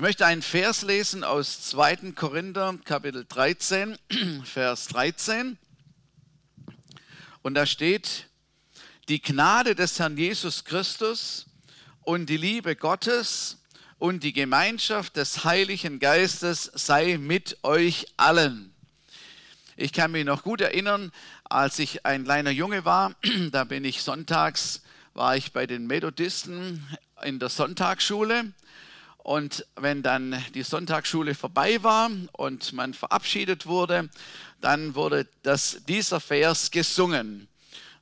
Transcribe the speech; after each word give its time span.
Ich 0.00 0.02
möchte 0.02 0.24
einen 0.24 0.40
Vers 0.40 0.80
lesen 0.80 1.24
aus 1.24 1.60
2. 1.60 2.12
Korinther, 2.12 2.74
Kapitel 2.86 3.26
13, 3.28 3.98
Vers 4.44 4.88
13. 4.88 5.58
Und 7.42 7.52
da 7.52 7.66
steht, 7.66 8.24
die 9.10 9.20
Gnade 9.20 9.74
des 9.74 9.98
Herrn 9.98 10.16
Jesus 10.16 10.64
Christus 10.64 11.44
und 12.00 12.30
die 12.30 12.38
Liebe 12.38 12.76
Gottes 12.76 13.58
und 13.98 14.24
die 14.24 14.32
Gemeinschaft 14.32 15.16
des 15.16 15.44
Heiligen 15.44 15.98
Geistes 15.98 16.70
sei 16.72 17.18
mit 17.18 17.58
euch 17.62 18.06
allen. 18.16 18.74
Ich 19.76 19.92
kann 19.92 20.12
mich 20.12 20.24
noch 20.24 20.44
gut 20.44 20.62
erinnern, 20.62 21.12
als 21.44 21.78
ich 21.78 22.06
ein 22.06 22.24
kleiner 22.24 22.52
Junge 22.52 22.86
war, 22.86 23.16
da 23.52 23.64
bin 23.64 23.84
ich 23.84 24.00
sonntags, 24.00 24.80
war 25.12 25.36
ich 25.36 25.52
bei 25.52 25.66
den 25.66 25.86
Methodisten 25.86 26.88
in 27.22 27.38
der 27.38 27.50
Sonntagsschule. 27.50 28.54
Und 29.22 29.66
wenn 29.76 30.02
dann 30.02 30.42
die 30.54 30.62
Sonntagsschule 30.62 31.34
vorbei 31.34 31.82
war 31.82 32.10
und 32.32 32.72
man 32.72 32.94
verabschiedet 32.94 33.66
wurde, 33.66 34.08
dann 34.60 34.94
wurde 34.94 35.26
das, 35.42 35.82
dieser 35.86 36.20
Vers 36.20 36.70
gesungen 36.70 37.48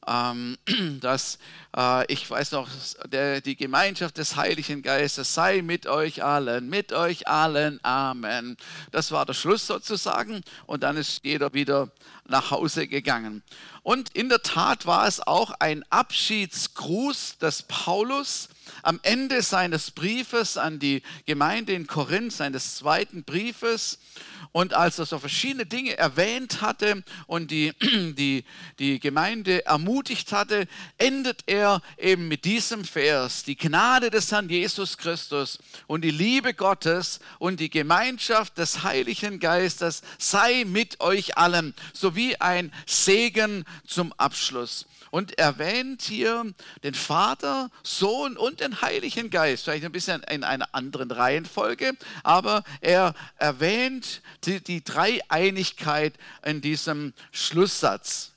ähm, 0.08 0.56
dass 1.00 1.38
äh, 1.76 2.10
ich 2.12 2.28
weiß 2.28 2.52
noch, 2.52 2.68
der, 3.06 3.40
die 3.40 3.56
Gemeinschaft 3.56 4.16
des 4.18 4.36
Heiligen 4.36 4.82
Geistes 4.82 5.34
sei 5.34 5.62
mit 5.62 5.86
euch 5.86 6.24
allen, 6.24 6.68
mit 6.68 6.92
euch 6.92 7.28
allen, 7.28 7.78
Amen. 7.84 8.56
Das 8.90 9.12
war 9.12 9.26
der 9.26 9.34
Schluss 9.34 9.66
sozusagen 9.66 10.42
und 10.66 10.82
dann 10.82 10.96
ist 10.96 11.20
jeder 11.24 11.52
wieder 11.52 11.90
nach 12.26 12.50
Hause 12.50 12.88
gegangen. 12.88 13.42
Und 13.88 14.10
in 14.10 14.28
der 14.28 14.42
Tat 14.42 14.84
war 14.84 15.06
es 15.06 15.26
auch 15.26 15.50
ein 15.60 15.82
Abschiedsgruß 15.88 17.38
des 17.38 17.62
Paulus 17.62 18.50
am 18.82 19.00
Ende 19.02 19.42
seines 19.42 19.90
Briefes 19.90 20.58
an 20.58 20.78
die 20.78 21.02
Gemeinde 21.26 21.72
in 21.72 21.86
Korinth, 21.86 22.34
seines 22.34 22.76
zweiten 22.76 23.24
Briefes. 23.24 23.98
Und 24.52 24.72
als 24.74 24.98
er 24.98 25.06
so 25.06 25.18
verschiedene 25.18 25.66
Dinge 25.66 25.96
erwähnt 25.96 26.60
hatte 26.62 27.02
und 27.26 27.50
die, 27.50 27.72
die, 27.82 28.44
die 28.78 28.98
Gemeinde 28.98 29.64
ermutigt 29.66 30.32
hatte, 30.32 30.66
endet 30.96 31.42
er 31.46 31.82
eben 31.96 32.28
mit 32.28 32.44
diesem 32.44 32.84
Vers. 32.84 33.44
Die 33.44 33.56
Gnade 33.56 34.10
des 34.10 34.32
Herrn 34.32 34.48
Jesus 34.48 34.96
Christus 34.96 35.58
und 35.86 36.02
die 36.02 36.10
Liebe 36.10 36.54
Gottes 36.54 37.20
und 37.38 37.60
die 37.60 37.70
Gemeinschaft 37.70 38.58
des 38.58 38.82
Heiligen 38.82 39.38
Geistes 39.38 40.02
sei 40.18 40.64
mit 40.66 41.00
euch 41.00 41.36
allen, 41.36 41.74
sowie 41.92 42.36
ein 42.36 42.72
Segen 42.86 43.64
zum 43.86 44.12
Abschluss 44.14 44.86
und 45.10 45.38
erwähnt 45.38 46.02
hier 46.02 46.52
den 46.82 46.94
Vater, 46.94 47.70
Sohn 47.82 48.36
und 48.36 48.60
den 48.60 48.80
Heiligen 48.82 49.30
Geist. 49.30 49.64
Vielleicht 49.64 49.84
ein 49.84 49.92
bisschen 49.92 50.22
in 50.24 50.44
einer 50.44 50.74
anderen 50.74 51.10
Reihenfolge, 51.10 51.92
aber 52.22 52.64
er 52.80 53.14
erwähnt 53.36 54.22
die, 54.44 54.60
die 54.60 54.84
Dreieinigkeit 54.84 56.14
in 56.44 56.60
diesem 56.60 57.12
Schlusssatz. 57.32 58.32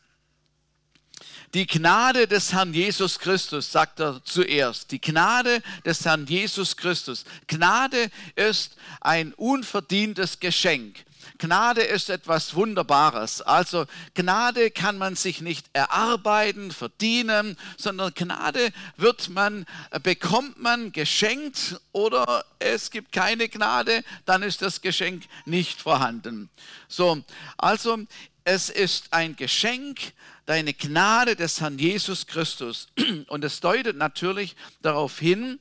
Die 1.53 1.67
Gnade 1.67 2.27
des 2.27 2.53
Herrn 2.53 2.73
Jesus 2.73 3.19
Christus, 3.19 3.69
sagt 3.69 3.99
er 3.99 4.23
zuerst. 4.23 4.89
Die 4.91 5.01
Gnade 5.01 5.61
des 5.85 6.05
Herrn 6.05 6.25
Jesus 6.25 6.77
Christus. 6.77 7.25
Gnade 7.47 8.09
ist 8.35 8.77
ein 9.01 9.33
unverdientes 9.33 10.39
Geschenk. 10.39 11.03
Gnade 11.41 11.81
ist 11.81 12.11
etwas 12.11 12.53
Wunderbares. 12.53 13.41
Also 13.41 13.87
Gnade 14.13 14.69
kann 14.69 14.99
man 14.99 15.15
sich 15.15 15.41
nicht 15.41 15.65
erarbeiten, 15.73 16.69
verdienen, 16.69 17.57
sondern 17.77 18.13
Gnade 18.13 18.71
wird 18.95 19.29
man, 19.29 19.65
äh, 19.89 19.99
bekommt 19.99 20.61
man 20.61 20.91
geschenkt 20.91 21.81
oder 21.93 22.45
es 22.59 22.91
gibt 22.91 23.11
keine 23.11 23.49
Gnade, 23.49 24.03
dann 24.25 24.43
ist 24.43 24.61
das 24.61 24.81
Geschenk 24.81 25.23
nicht 25.45 25.81
vorhanden. 25.81 26.51
So, 26.87 27.23
also 27.57 27.97
es 28.43 28.69
ist 28.69 29.11
ein 29.11 29.35
Geschenk, 29.35 30.13
deine 30.45 30.75
Gnade 30.75 31.35
des 31.35 31.59
Herrn 31.59 31.79
Jesus 31.79 32.27
Christus. 32.27 32.89
Und 33.29 33.43
es 33.43 33.61
deutet 33.61 33.97
natürlich 33.97 34.55
darauf 34.83 35.17
hin, 35.17 35.59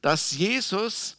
dass 0.00 0.32
Jesus 0.32 1.18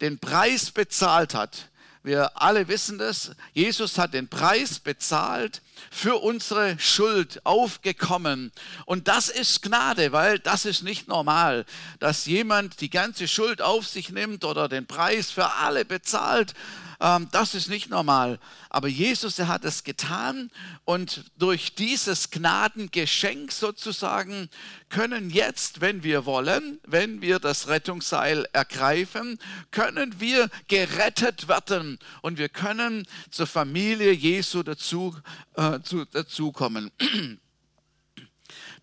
den 0.00 0.18
Preis 0.18 0.70
bezahlt 0.70 1.34
hat 1.34 1.68
wir 2.02 2.40
alle 2.40 2.68
wissen 2.68 2.98
das. 2.98 3.32
Jesus 3.52 3.98
hat 3.98 4.14
den 4.14 4.28
Preis 4.28 4.78
bezahlt 4.78 5.62
für 5.90 6.16
unsere 6.16 6.78
Schuld 6.78 7.44
aufgekommen. 7.44 8.52
Und 8.86 9.08
das 9.08 9.28
ist 9.28 9.62
Gnade, 9.62 10.12
weil 10.12 10.38
das 10.38 10.64
ist 10.64 10.82
nicht 10.82 11.08
normal, 11.08 11.64
dass 11.98 12.26
jemand 12.26 12.80
die 12.80 12.90
ganze 12.90 13.28
Schuld 13.28 13.62
auf 13.62 13.86
sich 13.86 14.10
nimmt 14.10 14.44
oder 14.44 14.68
den 14.68 14.86
Preis 14.86 15.30
für 15.30 15.52
alle 15.52 15.84
bezahlt 15.84 16.54
ähm, 17.02 17.26
das 17.32 17.54
ist 17.54 17.68
nicht 17.68 17.90
normal. 17.90 18.38
Aber 18.70 18.86
Jesus, 18.86 19.36
er 19.40 19.48
hat 19.48 19.64
es 19.64 19.82
getan 19.82 20.50
und 20.84 21.24
durch 21.36 21.74
dieses 21.74 22.30
Gnadengeschenk 22.30 23.50
sozusagen 23.50 24.48
können 24.88 25.28
jetzt, 25.30 25.80
wenn 25.80 26.04
wir 26.04 26.26
wollen, 26.26 26.78
wenn 26.86 27.20
wir 27.20 27.40
das 27.40 27.66
Rettungsseil 27.66 28.46
ergreifen, 28.52 29.40
können 29.72 30.20
wir 30.20 30.48
gerettet 30.68 31.48
werden 31.48 31.98
und 32.20 32.38
wir 32.38 32.48
können 32.48 33.06
zur 33.30 33.48
Familie 33.48 34.12
Jesu 34.12 34.62
dazu, 34.62 35.16
äh, 35.56 35.71
zu, 35.80 36.04
dazukommen. 36.04 36.90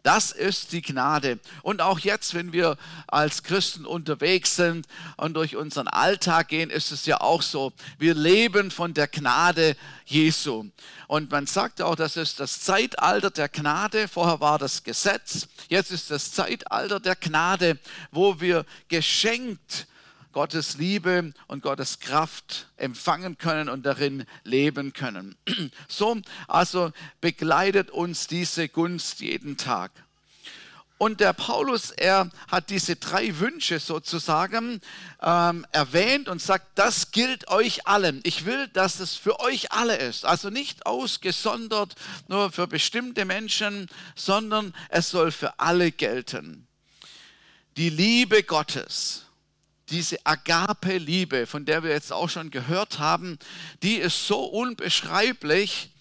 Das 0.02 0.32
ist 0.32 0.72
die 0.72 0.82
Gnade. 0.82 1.40
Und 1.62 1.82
auch 1.82 2.00
jetzt, 2.00 2.34
wenn 2.34 2.54
wir 2.54 2.78
als 3.08 3.44
Christen 3.44 3.86
unterwegs 3.86 4.56
sind 4.56 4.88
und 5.18 5.34
durch 5.34 5.58
unseren 5.58 5.90
Alltag 5.90 6.48
gehen, 6.48 6.70
ist 6.70 6.92
es 6.92 7.06
ja 7.06 7.20
auch 7.20 7.42
so. 7.42 7.74
Wir 7.98 8.14
leben 8.14 8.72
von 8.72 8.94
der 8.94 9.10
Gnade 9.10 9.76
Jesu. 10.06 10.70
Und 11.08 11.30
man 11.32 11.48
sagt 11.48 11.82
auch, 11.82 11.96
das 11.96 12.16
ist 12.16 12.40
das 12.40 12.62
Zeitalter 12.62 13.30
der 13.30 13.50
Gnade. 13.50 14.08
Vorher 14.08 14.40
war 14.40 14.58
das 14.58 14.84
Gesetz. 14.84 15.50
Jetzt 15.68 15.92
ist 15.92 16.10
das 16.12 16.32
Zeitalter 16.32 17.02
der 17.02 17.18
Gnade, 17.18 17.78
wo 18.12 18.40
wir 18.40 18.66
geschenkt 18.88 19.86
Gottes 20.32 20.78
Liebe 20.78 21.34
und 21.48 21.64
Gottes 21.64 22.00
Kraft 22.00 22.68
empfangen 22.78 23.38
können 23.38 23.70
und 23.70 23.86
darin 23.86 24.26
leben 24.44 24.94
können. 24.94 25.36
So, 25.88 26.18
also 26.48 26.92
begleitet 27.20 27.90
uns 27.90 28.28
diese 28.28 28.70
Gunst 28.70 29.20
jeden 29.22 29.58
Tag. 29.58 29.92
Und 31.00 31.22
der 31.22 31.32
Paulus, 31.32 31.92
er 31.92 32.30
hat 32.50 32.70
diese 32.70 32.98
drei 32.98 33.40
Wünsche 33.40 33.80
sozusagen 33.80 34.82
ähm, 35.22 35.66
erwähnt 35.72 36.28
und 36.28 36.42
sagt, 36.42 36.78
das 36.78 37.12
gilt 37.12 37.48
euch 37.48 37.88
allen. 37.88 38.20
Ich 38.24 38.46
will, 38.46 38.68
dass 38.68 39.00
es 39.00 39.16
für 39.16 39.40
euch 39.40 39.72
alle 39.72 39.96
ist. 39.96 40.26
Also 40.26 40.50
nicht 40.50 40.86
ausgesondert 40.86 41.96
nur 42.28 42.52
für 42.52 42.68
bestimmte 42.68 43.24
Menschen, 43.24 43.88
sondern 44.14 44.74
es 44.90 45.10
soll 45.10 45.32
für 45.32 45.58
alle 45.58 45.94
gelten. 45.94 46.68
Die 47.78 47.90
Liebe 47.90 48.44
Gottes 48.44 49.26
diese 49.92 50.18
Agape-Liebe, 50.26 51.46
von 51.46 51.66
der 51.66 51.84
wir 51.84 51.92
jetzt 51.92 52.12
auch 52.12 52.30
schon 52.30 52.52
gehört 52.52 53.00
haben, 53.00 53.40
die 53.84 53.96
ist 53.96 54.28
so 54.28 54.44
unbeschreiblich, 54.44 55.92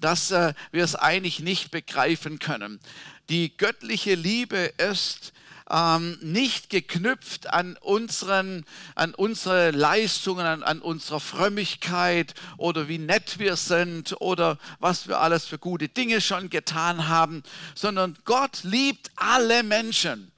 dass 0.00 0.30
äh, 0.30 0.54
wir 0.72 0.84
es 0.84 0.94
eigentlich 0.94 1.40
nicht 1.40 1.70
begreifen 1.70 2.38
können. 2.38 2.80
Die 3.28 3.56
göttliche 3.56 4.14
Liebe 4.14 4.72
ist 4.78 5.32
ähm, 5.70 6.18
nicht 6.20 6.70
geknüpft 6.70 7.48
an, 7.48 7.76
unseren, 7.80 8.64
an 8.94 9.14
unsere 9.14 9.70
Leistungen, 9.70 10.44
an, 10.44 10.62
an 10.62 10.80
unserer 10.80 11.20
Frömmigkeit 11.20 12.34
oder 12.58 12.88
wie 12.88 12.98
nett 12.98 13.38
wir 13.38 13.56
sind 13.56 14.20
oder 14.20 14.58
was 14.80 15.08
wir 15.08 15.20
alles 15.20 15.46
für 15.46 15.58
gute 15.58 15.88
Dinge 15.88 16.20
schon 16.20 16.50
getan 16.50 17.08
haben, 17.08 17.42
sondern 17.74 18.18
Gott 18.24 18.64
liebt 18.64 19.10
alle 19.16 19.62
Menschen. 19.62 20.31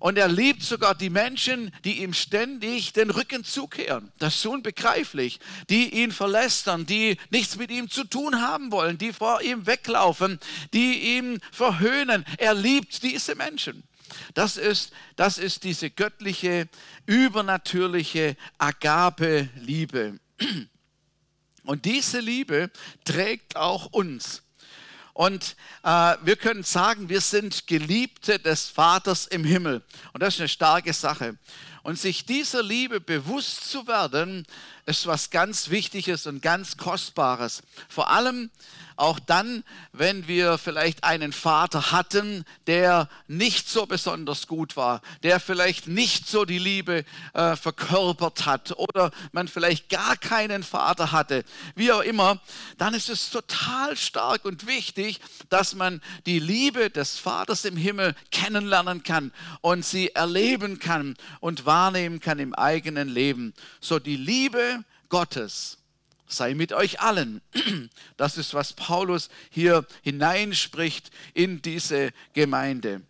Und 0.00 0.16
er 0.16 0.28
liebt 0.28 0.62
sogar 0.62 0.94
die 0.94 1.10
Menschen, 1.10 1.70
die 1.84 2.02
ihm 2.02 2.14
ständig 2.14 2.94
den 2.94 3.10
Rücken 3.10 3.44
zukehren. 3.44 4.10
Das 4.18 4.34
ist 4.34 4.46
unbegreiflich. 4.46 5.40
Die 5.68 6.02
ihn 6.02 6.10
verlästern, 6.10 6.86
die 6.86 7.18
nichts 7.28 7.56
mit 7.56 7.70
ihm 7.70 7.90
zu 7.90 8.04
tun 8.04 8.40
haben 8.40 8.72
wollen, 8.72 8.96
die 8.96 9.12
vor 9.12 9.42
ihm 9.42 9.66
weglaufen, 9.66 10.40
die 10.72 11.16
ihn 11.18 11.38
verhöhnen. 11.52 12.24
Er 12.38 12.54
liebt 12.54 13.02
diese 13.02 13.34
Menschen. 13.34 13.82
Das 14.32 14.56
ist, 14.56 14.92
das 15.16 15.36
ist 15.36 15.64
diese 15.64 15.90
göttliche, 15.90 16.68
übernatürliche 17.04 18.36
Agape-Liebe. 18.56 20.18
Und 21.64 21.84
diese 21.84 22.20
Liebe 22.20 22.70
trägt 23.04 23.56
auch 23.56 23.92
uns. 23.92 24.42
Und 25.20 25.54
äh, 25.82 26.16
wir 26.22 26.36
können 26.36 26.62
sagen, 26.62 27.10
wir 27.10 27.20
sind 27.20 27.66
Geliebte 27.66 28.38
des 28.38 28.70
Vaters 28.70 29.26
im 29.26 29.44
Himmel. 29.44 29.82
Und 30.14 30.22
das 30.22 30.36
ist 30.36 30.40
eine 30.40 30.48
starke 30.48 30.94
Sache. 30.94 31.36
Und 31.82 31.98
sich 31.98 32.24
dieser 32.24 32.62
Liebe 32.62 33.02
bewusst 33.02 33.70
zu 33.70 33.86
werden, 33.86 34.46
ist 34.86 35.06
was 35.06 35.28
ganz 35.28 35.68
Wichtiges 35.68 36.26
und 36.26 36.40
ganz 36.40 36.78
Kostbares. 36.78 37.62
Vor 37.90 38.08
allem 38.08 38.50
auch 39.00 39.18
dann, 39.18 39.64
wenn 39.92 40.28
wir 40.28 40.58
vielleicht 40.58 41.04
einen 41.04 41.32
Vater 41.32 41.90
hatten, 41.90 42.44
der 42.66 43.08
nicht 43.26 43.68
so 43.68 43.86
besonders 43.86 44.46
gut 44.46 44.76
war, 44.76 45.00
der 45.22 45.40
vielleicht 45.40 45.88
nicht 45.88 46.28
so 46.28 46.44
die 46.44 46.58
Liebe 46.58 47.04
äh, 47.32 47.56
verkörpert 47.56 48.46
hat 48.46 48.72
oder 48.76 49.10
man 49.32 49.48
vielleicht 49.48 49.88
gar 49.88 50.16
keinen 50.16 50.62
Vater 50.62 51.12
hatte, 51.12 51.44
wie 51.74 51.92
auch 51.92 52.02
immer, 52.02 52.40
dann 52.78 52.94
ist 52.94 53.08
es 53.08 53.30
total 53.30 53.96
stark 53.96 54.44
und 54.44 54.66
wichtig, 54.66 55.20
dass 55.48 55.74
man 55.74 56.00
die 56.26 56.38
Liebe 56.38 56.90
des 56.90 57.18
Vaters 57.18 57.64
im 57.64 57.76
Himmel 57.76 58.14
kennenlernen 58.30 59.02
kann 59.02 59.32
und 59.62 59.84
sie 59.84 60.10
erleben 60.10 60.78
kann 60.78 61.16
und 61.40 61.64
wahrnehmen 61.64 62.20
kann 62.20 62.38
im 62.38 62.54
eigenen 62.54 63.08
Leben. 63.08 63.54
So 63.80 63.98
die 63.98 64.16
Liebe 64.16 64.84
Gottes 65.08 65.79
sei 66.32 66.54
mit 66.54 66.72
euch 66.72 67.00
allen. 67.00 67.40
Das 68.16 68.36
ist, 68.36 68.52
was 68.52 68.74
Paulus 68.74 69.30
hier 69.50 69.86
hineinspricht 70.02 71.10
in 71.32 71.62
diese 71.62 72.12
Gemeinde. 72.34 73.00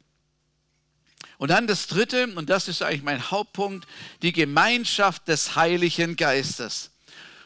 Und 1.39 1.49
dann 1.51 1.67
das 1.67 1.87
Dritte, 1.87 2.29
und 2.37 2.49
das 2.49 2.69
ist 2.69 2.83
eigentlich 2.83 3.03
mein 3.03 3.31
Hauptpunkt, 3.31 3.89
die 4.23 4.33
Gemeinschaft 4.33 5.27
des 5.27 5.57
Heiligen 5.57 6.17
Geistes. 6.17 6.91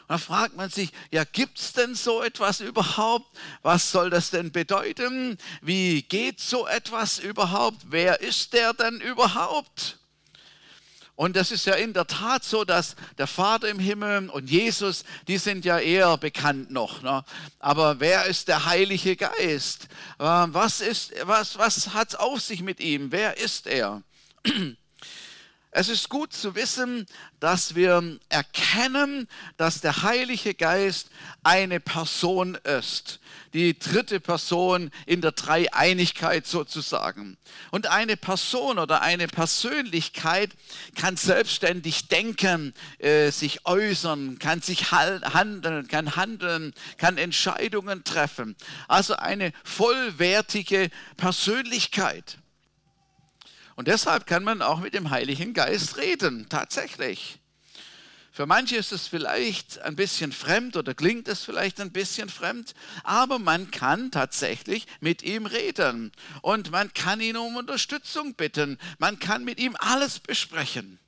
Und 0.01 0.09
da 0.09 0.17
fragt 0.19 0.55
man 0.55 0.69
sich, 0.69 0.91
ja, 1.11 1.23
gibt 1.23 1.59
es 1.59 1.73
denn 1.73 1.95
so 1.95 2.21
etwas 2.21 2.59
überhaupt? 2.59 3.25
Was 3.63 3.91
soll 3.91 4.11
das 4.11 4.29
denn 4.29 4.51
bedeuten? 4.51 5.37
Wie 5.61 6.03
geht 6.03 6.39
so 6.39 6.67
etwas 6.67 7.17
überhaupt? 7.17 7.85
Wer 7.89 8.21
ist 8.21 8.53
der 8.53 8.73
denn 8.73 9.01
überhaupt? 9.01 9.97
Und 11.15 11.37
das 11.37 11.51
ist 11.51 11.65
ja 11.65 11.75
in 11.75 11.93
der 11.93 12.07
Tat 12.07 12.43
so, 12.43 12.65
dass 12.65 12.95
der 13.17 13.27
Vater 13.27 13.69
im 13.69 13.79
Himmel 13.79 14.29
und 14.29 14.49
Jesus, 14.49 15.05
die 15.27 15.37
sind 15.37 15.63
ja 15.63 15.79
eher 15.79 16.17
bekannt 16.17 16.71
noch. 16.71 17.01
Ne? 17.03 17.23
Aber 17.59 17.99
wer 18.01 18.25
ist 18.25 18.49
der 18.49 18.65
Heilige 18.65 19.15
Geist? 19.15 19.87
Ähm, 20.19 20.53
was, 20.53 20.81
ist, 20.81 21.13
was, 21.23 21.57
was 21.57 21.93
hat 21.93 22.09
es 22.09 22.15
auf 22.15 22.41
sich 22.41 22.61
mit 22.61 22.81
ihm? 22.81 23.11
Wer 23.11 23.37
ist 23.37 23.67
er? 23.67 24.01
Es 25.77 25.89
ist 25.89 26.07
gut 26.07 26.31
zu 26.31 26.55
wissen, 26.55 27.05
dass 27.41 27.75
wir 27.75 28.17
erkennen, 28.29 29.27
dass 29.57 29.81
der 29.81 30.03
Heilige 30.03 30.53
Geist 30.53 31.09
eine 31.43 31.81
Person 31.81 32.55
ist. 32.63 33.19
Die 33.53 33.77
dritte 33.77 34.21
Person 34.21 34.89
in 35.05 35.19
der 35.19 35.33
Dreieinigkeit 35.33 36.47
sozusagen. 36.47 37.35
Und 37.71 37.87
eine 37.87 38.15
Person 38.15 38.79
oder 38.79 39.01
eine 39.01 39.27
Persönlichkeit 39.27 40.51
kann 40.95 41.17
selbstständig 41.17 42.07
denken, 42.07 42.73
äh, 42.99 43.31
sich 43.31 43.65
äußern, 43.65 44.39
kann 44.39 44.61
sich 44.61 44.93
handeln, 44.93 45.89
kann 45.89 46.15
handeln, 46.15 46.73
kann 46.97 47.17
Entscheidungen 47.17 48.05
treffen. 48.05 48.55
Also 48.87 49.17
eine 49.17 49.51
vollwertige 49.65 50.89
Persönlichkeit. 51.17 52.37
Und 53.75 53.87
deshalb 53.87 54.25
kann 54.25 54.43
man 54.43 54.61
auch 54.61 54.79
mit 54.79 54.93
dem 54.93 55.09
Heiligen 55.09 55.53
Geist 55.53 55.97
reden, 55.97 56.47
tatsächlich. 56.49 57.39
Für 58.31 58.45
manche 58.45 58.75
ist 58.75 58.91
es 58.91 59.07
vielleicht 59.07 59.79
ein 59.79 59.95
bisschen 59.95 60.33
fremd 60.33 60.75
oder 60.75 60.93
klingt 60.93 61.29
es 61.29 61.43
vielleicht 61.43 61.79
ein 61.79 61.93
bisschen 61.93 62.27
fremd, 62.27 62.73
aber 63.05 63.39
man 63.39 63.71
kann 63.71 64.11
tatsächlich 64.11 64.87
mit 64.99 65.23
ihm 65.23 65.45
reden 65.45 66.11
und 66.41 66.69
man 66.69 66.93
kann 66.93 67.21
ihn 67.21 67.37
um 67.37 67.55
Unterstützung 67.55 68.33
bitten. 68.33 68.77
Man 68.99 69.19
kann 69.19 69.45
mit 69.45 69.57
ihm 69.57 69.77
alles 69.79 70.19
besprechen. 70.19 70.99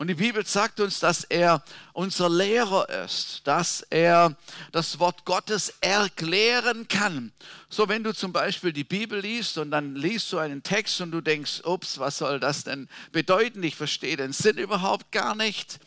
Und 0.00 0.06
die 0.06 0.14
Bibel 0.14 0.46
sagt 0.46 0.78
uns, 0.78 1.00
dass 1.00 1.24
er 1.24 1.60
unser 1.92 2.30
Lehrer 2.30 2.88
ist, 3.04 3.40
dass 3.42 3.80
er 3.90 4.36
das 4.70 5.00
Wort 5.00 5.24
Gottes 5.24 5.74
erklären 5.80 6.86
kann. 6.86 7.32
So, 7.68 7.88
wenn 7.88 8.04
du 8.04 8.14
zum 8.14 8.32
Beispiel 8.32 8.72
die 8.72 8.84
Bibel 8.84 9.18
liest 9.18 9.58
und 9.58 9.72
dann 9.72 9.96
liest 9.96 10.32
du 10.32 10.38
einen 10.38 10.62
Text 10.62 11.00
und 11.00 11.10
du 11.10 11.20
denkst, 11.20 11.62
ups, 11.64 11.98
was 11.98 12.18
soll 12.18 12.38
das 12.38 12.62
denn 12.62 12.88
bedeuten? 13.10 13.60
Ich 13.64 13.74
verstehe 13.74 14.16
den 14.16 14.32
Sinn 14.32 14.56
überhaupt 14.56 15.10
gar 15.10 15.34
nicht. 15.34 15.80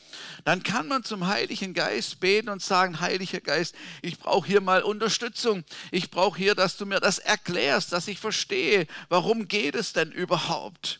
Dann 0.43 0.61
kann 0.61 0.89
man 0.89 1.05
zum 1.05 1.27
Heiligen 1.27 1.73
Geist 1.73 2.19
beten 2.19 2.49
und 2.49 2.61
sagen, 2.61 2.99
Heiliger 2.99 3.39
Geist, 3.39 3.75
ich 4.01 4.19
brauche 4.19 4.45
hier 4.45 4.59
mal 4.59 4.83
Unterstützung. 4.83 5.63
Ich 5.89 6.11
brauche 6.11 6.37
hier, 6.37 6.53
dass 6.53 6.75
du 6.75 6.85
mir 6.85 6.99
das 6.99 7.17
erklärst, 7.17 7.93
dass 7.93 8.09
ich 8.09 8.19
verstehe, 8.19 8.87
warum 9.07 9.47
geht 9.47 9.75
es 9.75 9.93
denn 9.93 10.11
überhaupt? 10.11 10.99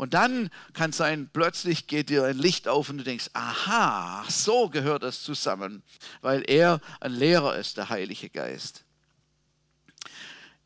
Und 0.00 0.14
dann 0.14 0.48
kann 0.72 0.92
sein, 0.92 1.28
plötzlich 1.30 1.86
geht 1.86 2.08
dir 2.08 2.24
ein 2.24 2.38
Licht 2.38 2.68
auf 2.68 2.88
und 2.88 2.96
du 2.96 3.04
denkst, 3.04 3.28
aha, 3.34 4.24
so 4.30 4.70
gehört 4.70 5.02
das 5.02 5.22
zusammen, 5.22 5.82
weil 6.22 6.42
er 6.46 6.80
ein 7.00 7.12
Lehrer 7.12 7.56
ist, 7.56 7.76
der 7.76 7.90
Heilige 7.90 8.30
Geist. 8.30 8.84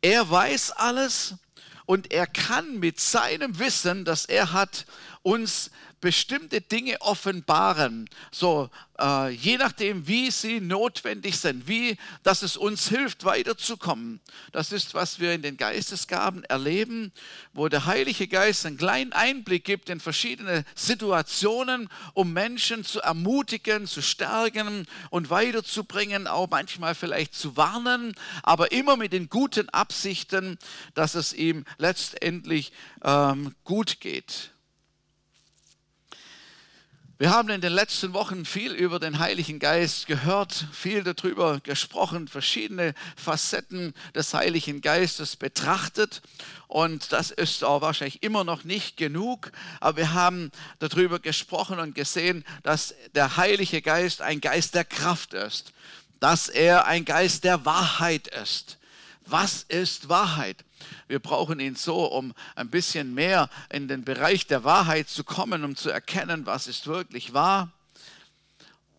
Er 0.01 0.29
weiß 0.29 0.71
alles 0.71 1.35
und 1.85 2.13
er 2.13 2.27
kann 2.27 2.79
mit 2.79 3.01
seinem 3.01 3.59
Wissen, 3.59 4.05
das 4.05 4.23
er 4.23 4.53
hat, 4.53 4.85
uns 5.21 5.69
bestimmte 6.01 6.61
Dinge 6.61 7.01
offenbaren, 7.01 8.09
so 8.31 8.69
äh, 8.99 9.29
je 9.31 9.57
nachdem, 9.57 10.07
wie 10.07 10.31
sie 10.31 10.61
notwendig 10.61 11.37
sind, 11.37 11.67
wie, 11.67 11.97
dass 12.23 12.41
es 12.41 12.57
uns 12.57 12.87
hilft, 12.89 13.25
weiterzukommen. 13.25 14.19
Das 14.51 14.71
ist, 14.71 14.93
was 14.93 15.19
wir 15.19 15.33
in 15.33 15.41
den 15.41 15.57
Geistesgaben 15.57 16.43
erleben, 16.45 17.11
wo 17.53 17.67
der 17.67 17.85
Heilige 17.85 18.27
Geist 18.27 18.65
einen 18.65 18.77
kleinen 18.77 19.13
Einblick 19.13 19.65
gibt 19.65 19.89
in 19.89 19.99
verschiedene 19.99 20.63
Situationen, 20.75 21.89
um 22.13 22.33
Menschen 22.33 22.83
zu 22.83 23.01
ermutigen, 23.01 23.87
zu 23.87 24.01
stärken 24.01 24.85
und 25.09 25.29
weiterzubringen, 25.29 26.27
auch 26.27 26.49
manchmal 26.49 26.95
vielleicht 26.95 27.33
zu 27.33 27.57
warnen, 27.57 28.13
aber 28.43 28.71
immer 28.71 28.97
mit 28.97 29.13
den 29.13 29.29
guten 29.29 29.69
Absichten, 29.69 30.57
dass 30.93 31.15
es 31.15 31.33
ihm 31.33 31.65
letztendlich 31.77 32.71
ähm, 33.03 33.55
gut 33.63 33.99
geht. 33.99 34.54
Wir 37.17 37.29
haben 37.29 37.47
in 37.47 37.61
den 37.61 37.71
letzten 37.71 38.11
Wochen 38.11 38.43
viel 38.43 38.73
über 38.73 38.99
den 38.99 39.19
Heiligen 39.19 39.57
Geist 39.57 40.05
gehört, 40.05 40.67
viel 40.73 41.01
darüber 41.01 41.61
gesprochen, 41.61 42.27
verschiedene 42.27 42.93
Facetten 43.15 43.93
des 44.13 44.33
Heiligen 44.33 44.81
Geistes 44.81 45.37
betrachtet. 45.37 46.21
Und 46.67 47.13
das 47.13 47.31
ist 47.31 47.63
auch 47.63 47.79
wahrscheinlich 47.81 48.21
immer 48.21 48.43
noch 48.43 48.65
nicht 48.65 48.97
genug. 48.97 49.53
Aber 49.79 49.95
wir 49.95 50.13
haben 50.13 50.51
darüber 50.79 51.19
gesprochen 51.19 51.79
und 51.79 51.95
gesehen, 51.95 52.43
dass 52.63 52.93
der 53.13 53.37
Heilige 53.37 53.81
Geist 53.81 54.21
ein 54.21 54.41
Geist 54.41 54.75
der 54.75 54.83
Kraft 54.83 55.33
ist, 55.33 55.71
dass 56.19 56.49
er 56.49 56.85
ein 56.85 57.05
Geist 57.05 57.45
der 57.45 57.63
Wahrheit 57.63 58.27
ist. 58.27 58.77
Was 59.25 59.63
ist 59.63 60.09
Wahrheit? 60.09 60.65
Wir 61.07 61.19
brauchen 61.19 61.59
ihn 61.59 61.75
so, 61.75 62.05
um 62.05 62.33
ein 62.55 62.69
bisschen 62.69 63.13
mehr 63.13 63.49
in 63.69 63.87
den 63.87 64.03
Bereich 64.03 64.47
der 64.47 64.63
Wahrheit 64.63 65.09
zu 65.09 65.23
kommen, 65.23 65.63
um 65.63 65.75
zu 65.75 65.89
erkennen, 65.89 66.45
was 66.45 66.67
ist 66.67 66.87
wirklich 66.87 67.33
wahr. 67.33 67.71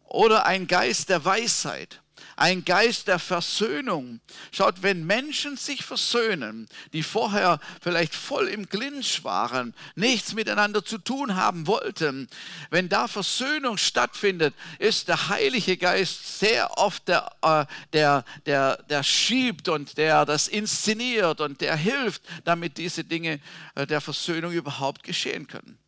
Oder 0.05 0.47
ein 0.47 0.67
Geist 0.67 1.09
der 1.09 1.25
Weisheit 1.25 2.01
ein 2.37 2.65
Geist 2.65 3.09
der 3.09 3.19
Versöhnung. 3.19 4.21
Schaut, 4.53 4.83
wenn 4.83 5.07
Menschen 5.07 5.57
sich 5.57 5.85
versöhnen, 5.85 6.69
die 6.93 7.03
vorher 7.03 7.59
vielleicht 7.81 8.15
voll 8.15 8.49
im 8.49 8.69
Clinch 8.69 9.25
waren, 9.25 9.75
nichts 9.95 10.35
miteinander 10.35 10.85
zu 10.85 10.99
tun 10.99 11.35
haben 11.37 11.67
wollten, 11.67 12.29
wenn 12.71 12.91
da 12.91 13.09
Versöhnung 13.09 13.79
stattfindet, 13.79 14.55
ist 14.79 15.09
der 15.09 15.29
Heilige 15.29 15.79
Geist 15.79 16.39
sehr 16.39 16.77
oft 16.77 17.09
der, 17.09 17.31
äh, 17.41 17.65
der, 17.95 18.25
der, 18.45 18.83
der 18.83 19.03
schiebt 19.03 19.69
und 19.69 19.97
der 19.97 20.27
das 20.27 20.47
inszeniert 20.47 21.41
und 21.41 21.63
der 21.63 21.75
hilft, 21.77 22.23
damit 22.45 22.77
diese 22.77 23.03
Dinge 23.03 23.41
äh, 23.75 23.87
der 23.87 24.03
Versöhnung 24.03 24.53
überhaupt 24.53 25.03
geschehen 25.03 25.47
können. 25.47 25.79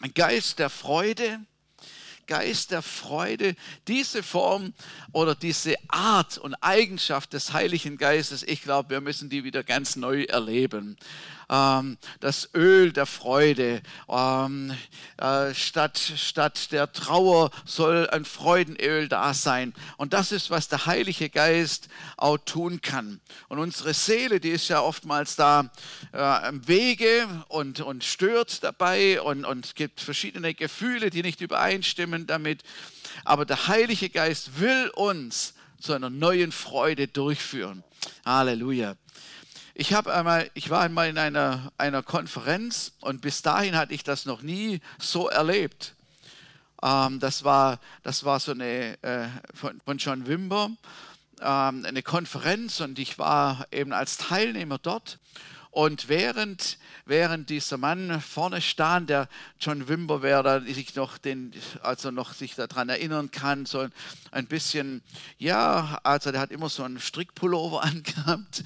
Ein 0.00 0.14
Geist 0.14 0.60
der 0.60 0.70
Freude, 0.70 1.40
Geist 2.30 2.70
der 2.70 2.80
Freude, 2.80 3.56
diese 3.88 4.22
Form 4.22 4.72
oder 5.10 5.34
diese 5.34 5.74
Art 5.88 6.38
und 6.38 6.54
Eigenschaft 6.54 7.32
des 7.32 7.52
Heiligen 7.52 7.98
Geistes, 7.98 8.44
ich 8.44 8.62
glaube, 8.62 8.90
wir 8.90 9.00
müssen 9.00 9.30
die 9.30 9.42
wieder 9.42 9.64
ganz 9.64 9.96
neu 9.96 10.22
erleben 10.22 10.96
ähm, 11.50 11.98
das 12.20 12.48
Öl 12.54 12.92
der 12.92 13.06
Freude. 13.06 13.82
Ähm, 14.08 14.74
äh, 15.16 15.52
statt, 15.52 15.98
statt 16.16 16.72
der 16.72 16.92
Trauer 16.92 17.50
soll 17.64 18.08
ein 18.10 18.24
Freudenöl 18.24 19.08
da 19.08 19.34
sein. 19.34 19.74
Und 19.96 20.12
das 20.12 20.32
ist, 20.32 20.50
was 20.50 20.68
der 20.68 20.86
Heilige 20.86 21.28
Geist 21.28 21.88
auch 22.16 22.38
tun 22.38 22.80
kann. 22.80 23.20
Und 23.48 23.58
unsere 23.58 23.92
Seele, 23.92 24.40
die 24.40 24.50
ist 24.50 24.68
ja 24.68 24.80
oftmals 24.80 25.36
da 25.36 25.70
äh, 26.12 26.48
im 26.48 26.66
Wege 26.68 27.26
und, 27.48 27.80
und 27.80 28.04
stört 28.04 28.62
dabei 28.62 29.20
und, 29.20 29.44
und 29.44 29.74
gibt 29.74 30.00
verschiedene 30.00 30.54
Gefühle, 30.54 31.10
die 31.10 31.22
nicht 31.22 31.40
übereinstimmen 31.40 32.26
damit. 32.26 32.62
Aber 33.24 33.44
der 33.44 33.66
Heilige 33.66 34.08
Geist 34.08 34.60
will 34.60 34.90
uns 34.94 35.54
zu 35.80 35.92
einer 35.94 36.10
neuen 36.10 36.52
Freude 36.52 37.08
durchführen. 37.08 37.82
Halleluja. 38.24 38.96
Ich, 39.80 39.96
einmal, 39.96 40.50
ich 40.52 40.68
war 40.68 40.82
einmal 40.82 41.08
in 41.08 41.16
einer, 41.16 41.72
einer 41.78 42.02
Konferenz 42.02 42.92
und 43.00 43.22
bis 43.22 43.40
dahin 43.40 43.74
hatte 43.74 43.94
ich 43.94 44.04
das 44.04 44.26
noch 44.26 44.42
nie 44.42 44.82
so 44.98 45.30
erlebt. 45.30 45.94
Ähm, 46.82 47.18
das, 47.18 47.44
war, 47.44 47.80
das 48.02 48.22
war 48.24 48.40
so 48.40 48.52
eine 48.52 49.02
äh, 49.02 49.28
von, 49.54 49.80
von 49.82 49.96
John 49.96 50.26
Wimber. 50.26 50.70
ähm, 51.40 51.86
eine 51.86 52.02
Konferenz 52.02 52.80
und 52.80 52.98
ich 52.98 53.18
war 53.18 53.66
eben 53.72 53.94
als 53.94 54.18
Teilnehmer 54.18 54.76
dort. 54.76 55.18
Und 55.72 56.08
während, 56.08 56.78
während 57.04 57.48
dieser 57.48 57.76
Mann 57.76 58.20
vorne 58.20 58.60
stand, 58.60 59.08
der 59.08 59.28
John 59.60 59.86
Wimber, 59.86 60.20
wer 60.20 60.62
sich 60.62 60.96
noch, 60.96 61.16
den, 61.16 61.52
also 61.82 62.10
noch 62.10 62.32
sich 62.32 62.56
daran 62.56 62.88
erinnern 62.88 63.30
kann, 63.30 63.66
so 63.66 63.86
ein 64.32 64.46
bisschen, 64.46 65.00
ja, 65.38 66.00
also 66.02 66.32
der 66.32 66.40
hat 66.40 66.50
immer 66.50 66.68
so 66.68 66.82
einen 66.82 66.98
Strickpullover 66.98 67.82
angehabt 67.84 68.64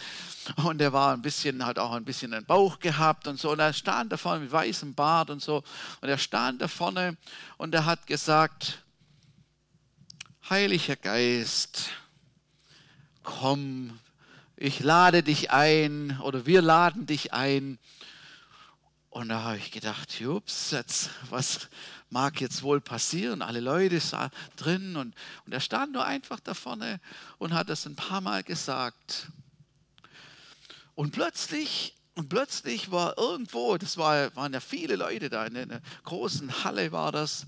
und 0.64 0.78
der 0.78 0.94
war 0.94 1.12
ein 1.12 1.20
bisschen, 1.20 1.66
hat 1.66 1.78
auch 1.78 1.92
ein 1.92 2.04
bisschen 2.04 2.32
einen 2.32 2.46
Bauch 2.46 2.78
gehabt 2.78 3.26
und 3.26 3.38
so. 3.38 3.52
Und 3.52 3.58
er 3.58 3.74
stand 3.74 4.10
da 4.10 4.16
vorne 4.16 4.40
mit 4.40 4.52
weißem 4.52 4.94
Bart 4.94 5.28
und 5.28 5.42
so. 5.42 5.62
Und 6.00 6.08
er 6.08 6.18
stand 6.18 6.62
da 6.62 6.68
vorne 6.68 7.18
und 7.58 7.74
er 7.74 7.84
hat 7.84 8.06
gesagt, 8.06 8.82
Heiliger 10.48 10.96
Geist, 10.96 11.88
komm, 13.22 13.98
ich 14.56 14.80
lade 14.80 15.22
dich 15.22 15.50
ein 15.50 16.20
oder 16.20 16.46
wir 16.46 16.62
laden 16.62 17.06
dich 17.06 17.32
ein. 17.32 17.78
Und 19.10 19.28
da 19.28 19.42
habe 19.42 19.58
ich 19.58 19.70
gedacht, 19.70 20.18
jups, 20.18 20.72
jetzt, 20.72 21.10
was 21.30 21.68
mag 22.10 22.40
jetzt 22.40 22.62
wohl 22.62 22.80
passieren? 22.80 23.42
Alle 23.42 23.60
Leute 23.60 24.00
sahen 24.00 24.30
drin 24.56 24.96
und, 24.96 25.14
und 25.46 25.52
er 25.52 25.60
stand 25.60 25.92
nur 25.92 26.04
einfach 26.04 26.40
da 26.40 26.54
vorne 26.54 27.00
und 27.38 27.54
hat 27.54 27.68
das 27.68 27.86
ein 27.86 27.96
paar 27.96 28.20
Mal 28.20 28.42
gesagt. 28.42 29.28
Und 30.94 31.12
plötzlich, 31.12 31.94
und 32.16 32.28
plötzlich 32.28 32.92
war 32.92 33.18
irgendwo, 33.18 33.76
das 33.76 33.96
war, 33.96 34.34
waren 34.36 34.52
ja 34.52 34.60
viele 34.60 34.94
Leute 34.94 35.28
da, 35.30 35.46
in 35.46 35.56
einer 35.56 35.80
großen 36.04 36.62
Halle 36.62 36.92
war 36.92 37.10
das, 37.10 37.44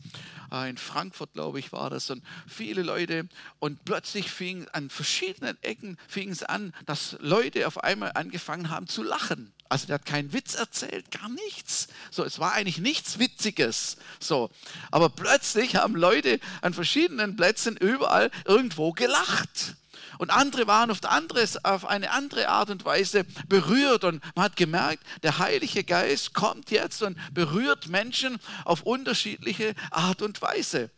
äh, 0.51 0.69
in 0.69 0.77
Frankfurt, 0.77 1.33
glaube 1.35 1.61
ich, 1.61 1.73
war 1.73 1.89
das, 1.89 2.11
und 2.11 2.23
viele 2.49 2.83
Leute. 2.83 3.29
Und 3.61 3.85
plötzlich 3.85 4.31
fing 4.31 4.67
an 4.73 4.91
verschiedenen 4.91 5.57
Ecken 5.63 5.97
fing 6.09 6.31
es 6.31 6.43
an, 6.43 6.75
dass 6.85 7.17
Leute 7.21 7.67
auf 7.69 7.83
einmal 7.85 8.13
angefangen 8.15 8.71
haben 8.71 8.89
zu 8.89 9.05
lachen. 9.05 9.53
Also 9.69 9.87
der 9.87 9.95
hat 9.95 10.07
keinen 10.07 10.33
Witz 10.33 10.55
erzählt, 10.55 11.11
gar 11.11 11.29
nichts. 11.29 11.89
So, 12.11 12.25
es 12.25 12.39
war 12.39 12.53
eigentlich 12.53 12.79
nichts 12.79 13.19
Witziges. 13.19 13.97
So, 14.21 14.51
aber 14.91 15.09
plötzlich 15.11 15.77
haben 15.77 15.95
Leute 15.95 16.41
an 16.61 16.75
verschiedenen 16.75 17.37
Plätzen 17.37 17.77
überall 17.77 18.31
irgendwo 18.45 18.93
gelacht. 18.93 19.77
Und 20.19 20.31
andere 20.31 20.67
waren 20.67 20.91
auf, 20.91 21.05
anderes, 21.05 21.65
auf 21.65 21.87
eine 21.87 22.11
andere 22.11 22.49
Art 22.49 22.71
und 22.71 22.85
Weise 22.85 23.25
berührt. 23.49 24.05
Und 24.05 24.23
man 24.35 24.47
hat 24.47 24.57
gemerkt, 24.57 25.03
der 25.23 25.39
Heilige 25.39 25.85
Geist 25.85 26.35
kommt 26.35 26.71
jetzt 26.71 27.03
und 27.03 27.17
berührt 27.33 27.89
Menschen 27.89 28.39
auf 28.65 28.83
unterschiedliche 28.83 29.75
Art 29.91 30.23
und 30.23 30.41
Weise. 30.43 30.91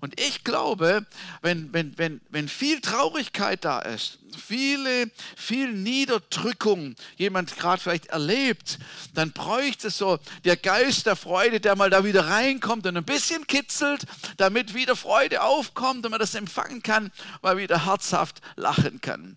Und 0.00 0.20
ich 0.20 0.44
glaube, 0.44 1.06
wenn, 1.42 1.72
wenn, 1.72 1.96
wenn, 1.98 2.20
wenn 2.30 2.48
viel 2.48 2.80
Traurigkeit 2.80 3.64
da 3.64 3.80
ist, 3.80 4.18
viele, 4.36 5.10
viel 5.36 5.72
Niederdrückung 5.72 6.94
jemand 7.16 7.56
gerade 7.56 7.82
vielleicht 7.82 8.06
erlebt, 8.06 8.78
dann 9.14 9.32
bräuchte 9.32 9.88
es 9.88 9.98
so 9.98 10.18
der 10.44 10.56
Geist 10.56 11.06
der 11.06 11.16
Freude, 11.16 11.60
der 11.60 11.76
mal 11.76 11.90
da 11.90 12.04
wieder 12.04 12.26
reinkommt 12.28 12.86
und 12.86 12.96
ein 12.96 13.04
bisschen 13.04 13.46
kitzelt, 13.46 14.04
damit 14.36 14.74
wieder 14.74 14.96
Freude 14.96 15.42
aufkommt 15.42 16.04
und 16.04 16.10
man 16.10 16.20
das 16.20 16.34
empfangen 16.34 16.82
kann, 16.82 17.10
mal 17.42 17.56
wieder 17.56 17.86
herzhaft 17.86 18.40
lachen 18.56 19.00
kann. 19.00 19.36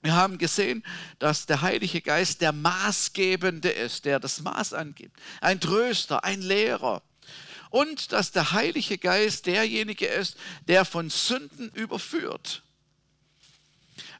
Wir 0.00 0.14
haben 0.14 0.38
gesehen, 0.38 0.84
dass 1.18 1.46
der 1.46 1.60
Heilige 1.60 2.00
Geist 2.00 2.40
der 2.40 2.52
Maßgebende 2.52 3.68
ist, 3.68 4.04
der 4.04 4.20
das 4.20 4.40
Maß 4.40 4.72
angibt. 4.72 5.18
Ein 5.40 5.60
Tröster, 5.60 6.22
ein 6.22 6.40
Lehrer 6.40 7.02
und 7.70 8.12
dass 8.12 8.32
der 8.32 8.52
Heilige 8.52 8.98
Geist 8.98 9.46
derjenige 9.46 10.06
ist, 10.06 10.36
der 10.66 10.84
von 10.84 11.10
Sünden 11.10 11.70
überführt. 11.70 12.62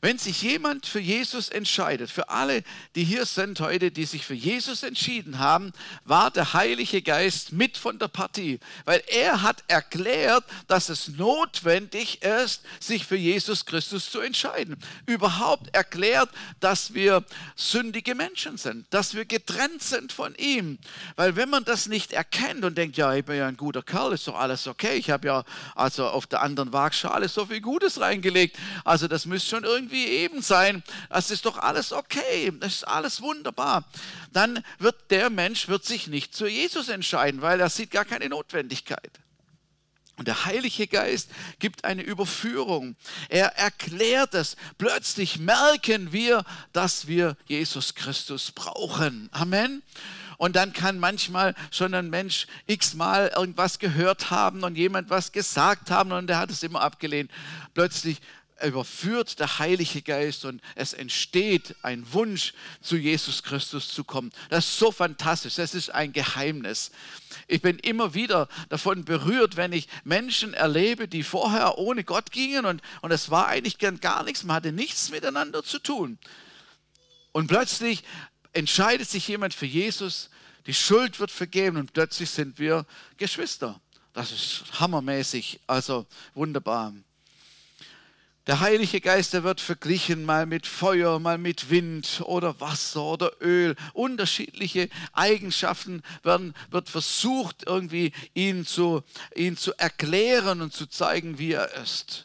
Wenn 0.01 0.19
sich 0.19 0.43
jemand 0.43 0.87
für 0.87 1.01
Jesus 1.01 1.49
entscheidet, 1.49 2.11
für 2.11 2.29
alle, 2.29 2.63
die 2.95 3.03
hier 3.03 3.27
sind 3.27 3.59
heute, 3.61 3.91
die 3.91 4.05
sich 4.05 4.25
für 4.25 4.35
Jesus 4.35 4.85
entschieden 4.85 5.41
haben, 5.41 5.73
war 6.05 6.31
der 6.31 6.53
Heilige 6.53 7.03
Geist 7.03 7.53
mit 7.53 7.77
von 7.77 7.99
der 7.99 8.07
Partie, 8.07 8.61
weil 8.85 9.03
er 9.09 9.43
hat 9.43 9.65
erklärt, 9.67 10.45
dass 10.69 10.89
es 10.89 11.09
notwendig 11.09 12.23
ist, 12.23 12.63
sich 12.79 13.07
für 13.07 13.17
Jesus 13.17 13.67
Christus 13.67 14.11
zu 14.11 14.21
entscheiden. 14.21 14.77
Überhaupt 15.07 15.75
erklärt, 15.75 16.31
dass 16.61 16.95
wir 16.95 17.25
sündige 17.57 18.15
Menschen 18.15 18.57
sind, 18.57 18.87
dass 18.91 19.15
wir 19.15 19.25
getrennt 19.25 19.83
sind 19.83 20.13
von 20.13 20.35
ihm. 20.37 20.79
Weil 21.17 21.35
wenn 21.35 21.51
man 21.51 21.65
das 21.65 21.87
nicht 21.87 22.13
erkennt 22.13 22.65
und 22.65 22.79
denkt, 22.79 22.97
ja, 22.97 23.15
ich 23.15 23.25
bin 23.25 23.37
ja 23.37 23.49
ein 23.49 23.57
guter 23.57 23.83
Kerl, 23.83 24.13
ist 24.13 24.29
doch 24.29 24.39
alles 24.39 24.69
okay, 24.69 24.95
ich 24.95 25.11
habe 25.11 25.27
ja 25.27 25.45
also 25.75 26.07
auf 26.07 26.27
der 26.27 26.43
anderen 26.43 26.73
Waagschale 26.73 27.29
so 27.29 27.47
viel 27.47 27.61
Gutes 27.61 28.01
reingelegt, 28.01 28.57
also 28.85 29.09
das 29.09 29.27
müsste 29.27 29.49
schon 29.49 29.65
irgendwie 29.65 29.88
irgendwie 29.89 30.07
eben 30.07 30.43
sein. 30.43 30.83
Das 31.09 31.31
ist 31.31 31.47
doch 31.47 31.59
alles 31.59 31.93
okay, 31.93 32.53
das 32.61 32.77
ist 32.77 32.85
alles 32.85 33.23
wunderbar. 33.23 33.85
Dann 34.33 34.63
wird 34.79 35.11
der 35.11 35.31
Mensch 35.31 35.69
wird 35.69 35.85
sich 35.85 36.07
nicht 36.07 36.35
zu 36.35 36.47
Jesus 36.47 36.89
entscheiden, 36.89 37.43
weil 37.43 37.61
er 37.61 37.71
sieht 37.71 37.91
gar 37.91 38.05
keine 38.05 38.29
Notwendigkeit. 38.29 39.11
Und 40.17 40.27
der 40.27 40.47
Heilige 40.47 40.89
Geist 40.89 41.31
gibt 41.61 41.85
eine 41.85 42.03
Überführung. 42.03 42.97
Er 43.29 43.57
erklärt 43.57 44.35
es. 44.35 44.57
Plötzlich 44.77 45.39
merken 45.39 46.13
wir, 46.13 46.45
dass 46.73 47.07
wir 47.07 47.37
Jesus 47.47 47.95
Christus 47.95 48.51
brauchen. 48.51 49.29
Amen. 49.31 49.83
Und 50.37 50.57
dann 50.57 50.73
kann 50.73 50.99
manchmal 50.99 51.55
schon 51.71 51.95
ein 51.95 52.11
Mensch 52.11 52.47
x-mal 52.67 53.33
irgendwas 53.37 53.79
gehört 53.79 54.31
haben 54.31 54.63
und 54.65 54.77
jemand 54.77 55.11
was 55.11 55.33
gesagt 55.33 55.91
haben 55.91 56.13
und 56.13 56.29
der 56.29 56.39
hat 56.39 56.51
es 56.51 56.63
immer 56.63 56.81
abgelehnt. 56.81 57.31
Plötzlich 57.75 58.21
überführt 58.65 59.39
der 59.39 59.59
Heilige 59.59 60.03
Geist 60.03 60.45
und 60.45 60.61
es 60.75 60.93
entsteht 60.93 61.77
ein 61.83 62.13
Wunsch, 62.13 62.55
zu 62.81 62.97
Jesus 62.97 63.43
Christus 63.43 63.89
zu 63.89 64.05
kommen. 64.05 64.31
Das 64.51 64.67
ist 64.67 64.79
so 64.79 64.91
fantastisch, 64.91 65.55
das 65.55 65.75
ist 65.75 65.91
ein 65.91 66.13
Geheimnis. 66.13 66.91
Ich 67.47 67.63
bin 67.63 67.79
immer 67.79 68.15
wieder 68.15 68.49
davon 68.69 69.05
berührt, 69.05 69.57
wenn 69.57 69.73
ich 69.73 69.89
Menschen 70.05 70.55
erlebe, 70.55 71.09
die 71.09 71.23
vorher 71.23 71.79
ohne 71.79 72.05
Gott 72.05 72.33
gingen 72.33 72.67
und, 72.67 72.83
und 73.03 73.11
es 73.11 73.31
war 73.31 73.49
eigentlich 73.49 73.79
gar 73.79 74.25
nichts, 74.25 74.45
man 74.45 74.57
hatte 74.57 74.73
nichts 74.73 75.11
miteinander 75.11 75.63
zu 75.63 75.79
tun. 75.79 76.19
Und 77.33 77.47
plötzlich 77.47 78.03
entscheidet 78.53 79.09
sich 79.09 79.29
jemand 79.29 79.55
für 79.55 79.67
Jesus, 79.67 80.31
die 80.67 80.75
Schuld 80.75 81.21
wird 81.21 81.31
vergeben 81.31 81.77
und 81.77 81.93
plötzlich 81.93 82.31
sind 82.31 82.59
wir 82.59 82.85
Geschwister. 83.17 83.81
Das 84.13 84.33
ist 84.33 84.65
hammermäßig, 84.81 85.61
also 85.67 86.07
wunderbar. 86.35 86.93
Der 88.49 88.61
Heilige 88.61 89.03
Geist, 89.03 89.35
der 89.35 89.45
wird 89.45 89.61
verglichen 89.61 90.25
mal 90.25 90.47
mit 90.47 90.67
Feuer, 90.67 91.19
mal 91.19 91.37
mit 91.37 91.69
Wind 91.69 92.23
oder 92.25 92.59
Wasser 92.63 93.03
oder 93.03 93.31
Öl. 93.43 93.77
Unterschiedliche 93.93 94.89
Eigenschaften 95.13 96.03
werden, 96.23 96.55
wird 96.71 96.89
versucht, 96.89 97.65
irgendwie 97.67 98.11
ihn 98.33 98.65
zu, 98.65 99.03
ihn 99.37 99.59
zu 99.59 99.75
erklären 99.75 100.63
und 100.63 100.73
zu 100.73 100.87
zeigen, 100.87 101.39
wie 101.39 101.53
er 101.53 101.75
ist. 101.75 102.25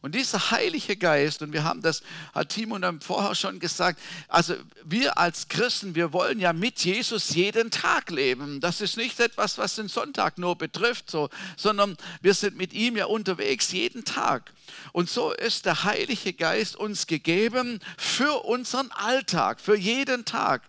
Und 0.00 0.14
dieser 0.14 0.50
Heilige 0.50 0.96
Geist, 0.96 1.42
und 1.42 1.52
wir 1.52 1.62
haben 1.62 1.82
das, 1.82 2.02
hat 2.32 2.48
Timo 2.48 2.78
dann 2.78 3.02
vorher 3.02 3.34
schon 3.34 3.58
gesagt, 3.58 4.00
also 4.28 4.54
wir 4.82 5.18
als 5.18 5.48
Christen, 5.48 5.94
wir 5.94 6.14
wollen 6.14 6.40
ja 6.40 6.54
mit 6.54 6.82
Jesus 6.86 7.34
jeden 7.34 7.70
Tag 7.70 8.10
leben. 8.10 8.62
Das 8.62 8.80
ist 8.80 8.96
nicht 8.96 9.20
etwas, 9.20 9.58
was 9.58 9.74
den 9.74 9.88
Sonntag 9.88 10.38
nur 10.38 10.56
betrifft, 10.56 11.10
so, 11.10 11.28
sondern 11.58 11.98
wir 12.22 12.32
sind 12.32 12.56
mit 12.56 12.72
ihm 12.72 12.96
ja 12.96 13.04
unterwegs 13.04 13.72
jeden 13.72 14.06
Tag. 14.06 14.54
Und 14.92 15.10
so 15.10 15.32
ist 15.32 15.66
der 15.66 15.84
Heilige 15.84 16.32
Geist 16.32 16.76
uns 16.76 17.06
gegeben 17.06 17.80
für 17.96 18.44
unseren 18.44 18.90
Alltag, 18.92 19.60
für 19.60 19.76
jeden 19.76 20.24
Tag 20.24 20.62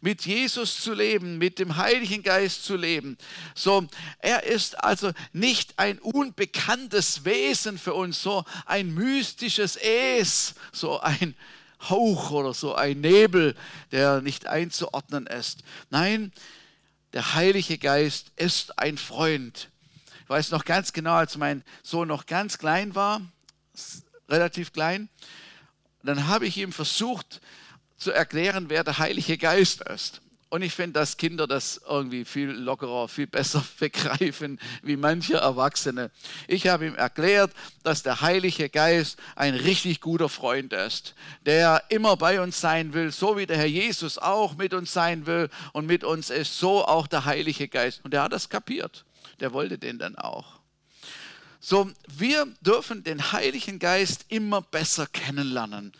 mit 0.00 0.24
Jesus 0.26 0.80
zu 0.80 0.94
leben, 0.94 1.38
mit 1.38 1.58
dem 1.58 1.76
Heiligen 1.76 2.22
Geist 2.22 2.64
zu 2.64 2.76
leben. 2.76 3.18
So, 3.54 3.86
er 4.18 4.44
ist 4.44 4.82
also 4.82 5.12
nicht 5.32 5.78
ein 5.78 5.98
unbekanntes 5.98 7.24
Wesen 7.24 7.78
für 7.78 7.94
uns, 7.94 8.22
so 8.22 8.44
ein 8.66 8.94
mystisches 8.94 9.76
Es, 9.76 10.54
so 10.72 11.00
ein 11.00 11.34
Hauch 11.88 12.30
oder 12.30 12.54
so 12.54 12.74
ein 12.74 13.00
Nebel, 13.00 13.54
der 13.92 14.20
nicht 14.20 14.46
einzuordnen 14.46 15.26
ist. 15.26 15.62
Nein, 15.90 16.32
der 17.12 17.34
Heilige 17.34 17.78
Geist 17.78 18.32
ist 18.36 18.78
ein 18.78 18.98
Freund. 18.98 19.70
Ich 20.22 20.30
weiß 20.30 20.50
noch 20.50 20.64
ganz 20.64 20.92
genau, 20.92 21.14
als 21.14 21.36
mein 21.36 21.62
Sohn 21.82 22.08
noch 22.08 22.26
ganz 22.26 22.58
klein 22.58 22.94
war, 22.94 23.20
relativ 24.28 24.72
klein, 24.72 25.08
dann 26.02 26.26
habe 26.28 26.46
ich 26.46 26.56
ihm 26.58 26.72
versucht, 26.72 27.40
zu 27.96 28.12
erklären, 28.12 28.66
wer 28.68 28.84
der 28.84 28.98
Heilige 28.98 29.38
Geist 29.38 29.80
ist. 29.82 30.20
Und 30.54 30.62
ich 30.62 30.72
finde, 30.72 31.00
dass 31.00 31.16
Kinder 31.16 31.48
das 31.48 31.80
irgendwie 31.88 32.24
viel 32.24 32.50
lockerer, 32.50 33.08
viel 33.08 33.26
besser 33.26 33.64
begreifen 33.80 34.60
wie 34.82 34.96
manche 34.96 35.34
Erwachsene. 35.34 36.12
Ich 36.46 36.68
habe 36.68 36.86
ihm 36.86 36.94
erklärt, 36.94 37.50
dass 37.82 38.04
der 38.04 38.20
Heilige 38.20 38.68
Geist 38.68 39.18
ein 39.34 39.56
richtig 39.56 40.00
guter 40.00 40.28
Freund 40.28 40.72
ist, 40.72 41.16
der 41.44 41.82
immer 41.88 42.16
bei 42.16 42.40
uns 42.40 42.60
sein 42.60 42.92
will, 42.92 43.10
so 43.10 43.36
wie 43.36 43.46
der 43.46 43.56
Herr 43.56 43.66
Jesus 43.66 44.16
auch 44.16 44.56
mit 44.56 44.74
uns 44.74 44.92
sein 44.92 45.26
will 45.26 45.50
und 45.72 45.86
mit 45.86 46.04
uns 46.04 46.30
ist, 46.30 46.56
so 46.56 46.84
auch 46.84 47.08
der 47.08 47.24
Heilige 47.24 47.66
Geist. 47.66 48.04
Und 48.04 48.14
er 48.14 48.22
hat 48.22 48.32
das 48.32 48.48
kapiert. 48.48 49.04
Der 49.40 49.52
wollte 49.52 49.76
den 49.76 49.98
dann 49.98 50.14
auch. 50.14 50.53
So, 51.66 51.90
wir 52.18 52.46
dürfen 52.60 53.04
den 53.04 53.32
Heiligen 53.32 53.78
Geist 53.78 54.26
immer 54.28 54.60
besser 54.60 55.06
kennenlernen. 55.06 55.94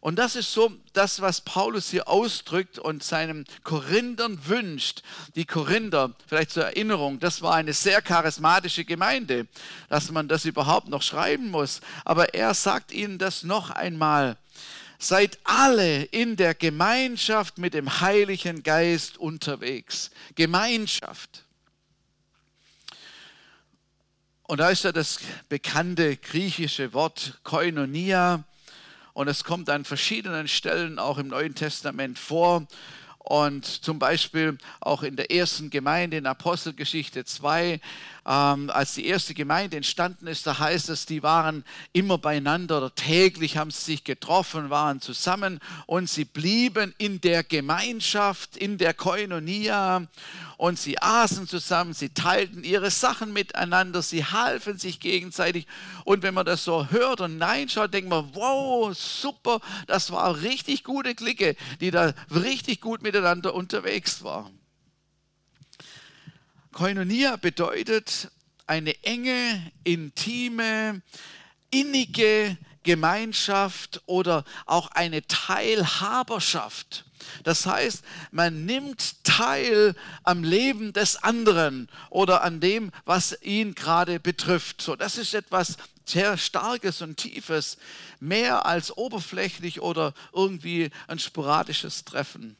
Und 0.00 0.16
das 0.16 0.36
ist 0.36 0.52
so 0.52 0.70
das, 0.92 1.22
was 1.22 1.40
Paulus 1.40 1.88
hier 1.88 2.06
ausdrückt 2.06 2.78
und 2.78 3.02
seinen 3.02 3.46
Korinthern 3.64 4.38
wünscht. 4.46 5.02
Die 5.34 5.46
Korinther, 5.46 6.12
vielleicht 6.26 6.50
zur 6.50 6.64
Erinnerung, 6.64 7.18
das 7.18 7.40
war 7.40 7.54
eine 7.54 7.72
sehr 7.72 8.02
charismatische 8.02 8.84
Gemeinde, 8.84 9.46
dass 9.88 10.10
man 10.10 10.28
das 10.28 10.44
überhaupt 10.44 10.88
noch 10.88 11.00
schreiben 11.00 11.50
muss. 11.50 11.80
Aber 12.04 12.34
er 12.34 12.52
sagt 12.52 12.92
ihnen 12.92 13.16
das 13.16 13.42
noch 13.42 13.70
einmal. 13.70 14.36
Seid 14.98 15.38
alle 15.44 16.02
in 16.02 16.36
der 16.36 16.54
Gemeinschaft 16.54 17.56
mit 17.56 17.72
dem 17.72 18.02
Heiligen 18.02 18.62
Geist 18.62 19.16
unterwegs. 19.16 20.10
Gemeinschaft. 20.34 21.45
Und 24.48 24.58
da 24.58 24.70
ist 24.70 24.84
ja 24.84 24.92
das 24.92 25.18
bekannte 25.48 26.16
griechische 26.16 26.92
Wort 26.92 27.40
Koinonia 27.42 28.44
und 29.12 29.26
es 29.26 29.42
kommt 29.42 29.68
an 29.68 29.84
verschiedenen 29.84 30.46
Stellen 30.46 31.00
auch 31.00 31.18
im 31.18 31.26
Neuen 31.26 31.56
Testament 31.56 32.16
vor. 32.16 32.64
Und 33.18 33.64
zum 33.66 33.98
Beispiel 33.98 34.56
auch 34.78 35.02
in 35.02 35.16
der 35.16 35.32
ersten 35.32 35.68
Gemeinde 35.68 36.18
in 36.18 36.26
Apostelgeschichte 36.26 37.24
2, 37.24 37.80
ähm, 38.26 38.70
als 38.70 38.94
die 38.94 39.06
erste 39.06 39.34
Gemeinde 39.34 39.76
entstanden 39.76 40.26
ist, 40.26 40.46
da 40.46 40.58
heißt 40.58 40.88
es, 40.88 41.06
die 41.06 41.22
waren 41.22 41.64
immer 41.92 42.18
beieinander 42.18 42.78
oder 42.78 42.94
täglich 42.94 43.56
haben 43.56 43.70
sie 43.70 43.84
sich 43.84 44.04
getroffen, 44.04 44.68
waren 44.68 45.00
zusammen 45.00 45.60
und 45.86 46.10
sie 46.10 46.24
blieben 46.24 46.92
in 46.98 47.20
der 47.20 47.44
Gemeinschaft, 47.44 48.56
in 48.56 48.78
der 48.78 48.94
Koinonia 48.94 50.08
und 50.56 50.78
sie 50.78 51.00
aßen 51.00 51.46
zusammen, 51.46 51.94
sie 51.94 52.08
teilten 52.08 52.64
ihre 52.64 52.90
Sachen 52.90 53.32
miteinander, 53.32 54.02
sie 54.02 54.24
halfen 54.24 54.78
sich 54.78 54.98
gegenseitig. 54.98 55.66
Und 56.04 56.22
wenn 56.24 56.34
man 56.34 56.46
das 56.46 56.64
so 56.64 56.90
hört 56.90 57.20
und 57.20 57.40
reinschaut, 57.40 57.94
denkt 57.94 58.10
man, 58.10 58.30
wow, 58.34 58.92
super, 58.96 59.60
das 59.86 60.10
war 60.10 60.42
richtig 60.42 60.82
gute 60.82 61.14
Clique, 61.14 61.54
die 61.80 61.92
da 61.92 62.12
richtig 62.34 62.80
gut 62.80 63.02
miteinander 63.02 63.54
unterwegs 63.54 64.24
war. 64.24 64.50
Koinonia 66.76 67.36
bedeutet 67.36 68.30
eine 68.66 69.02
enge, 69.02 69.72
intime, 69.82 71.00
innige 71.70 72.58
Gemeinschaft 72.82 74.02
oder 74.04 74.44
auch 74.66 74.88
eine 74.88 75.26
Teilhaberschaft. 75.26 77.06
Das 77.44 77.64
heißt, 77.64 78.04
man 78.30 78.66
nimmt 78.66 79.24
teil 79.24 79.94
am 80.22 80.44
Leben 80.44 80.92
des 80.92 81.16
anderen 81.16 81.88
oder 82.10 82.42
an 82.42 82.60
dem, 82.60 82.92
was 83.06 83.38
ihn 83.40 83.74
gerade 83.74 84.20
betrifft. 84.20 84.82
So, 84.82 84.96
das 84.96 85.16
ist 85.16 85.32
etwas 85.32 85.78
sehr 86.04 86.36
Starkes 86.36 87.00
und 87.00 87.16
Tiefes, 87.16 87.78
mehr 88.20 88.66
als 88.66 88.94
oberflächlich 88.94 89.80
oder 89.80 90.12
irgendwie 90.34 90.90
ein 91.08 91.18
sporadisches 91.18 92.04
Treffen. 92.04 92.58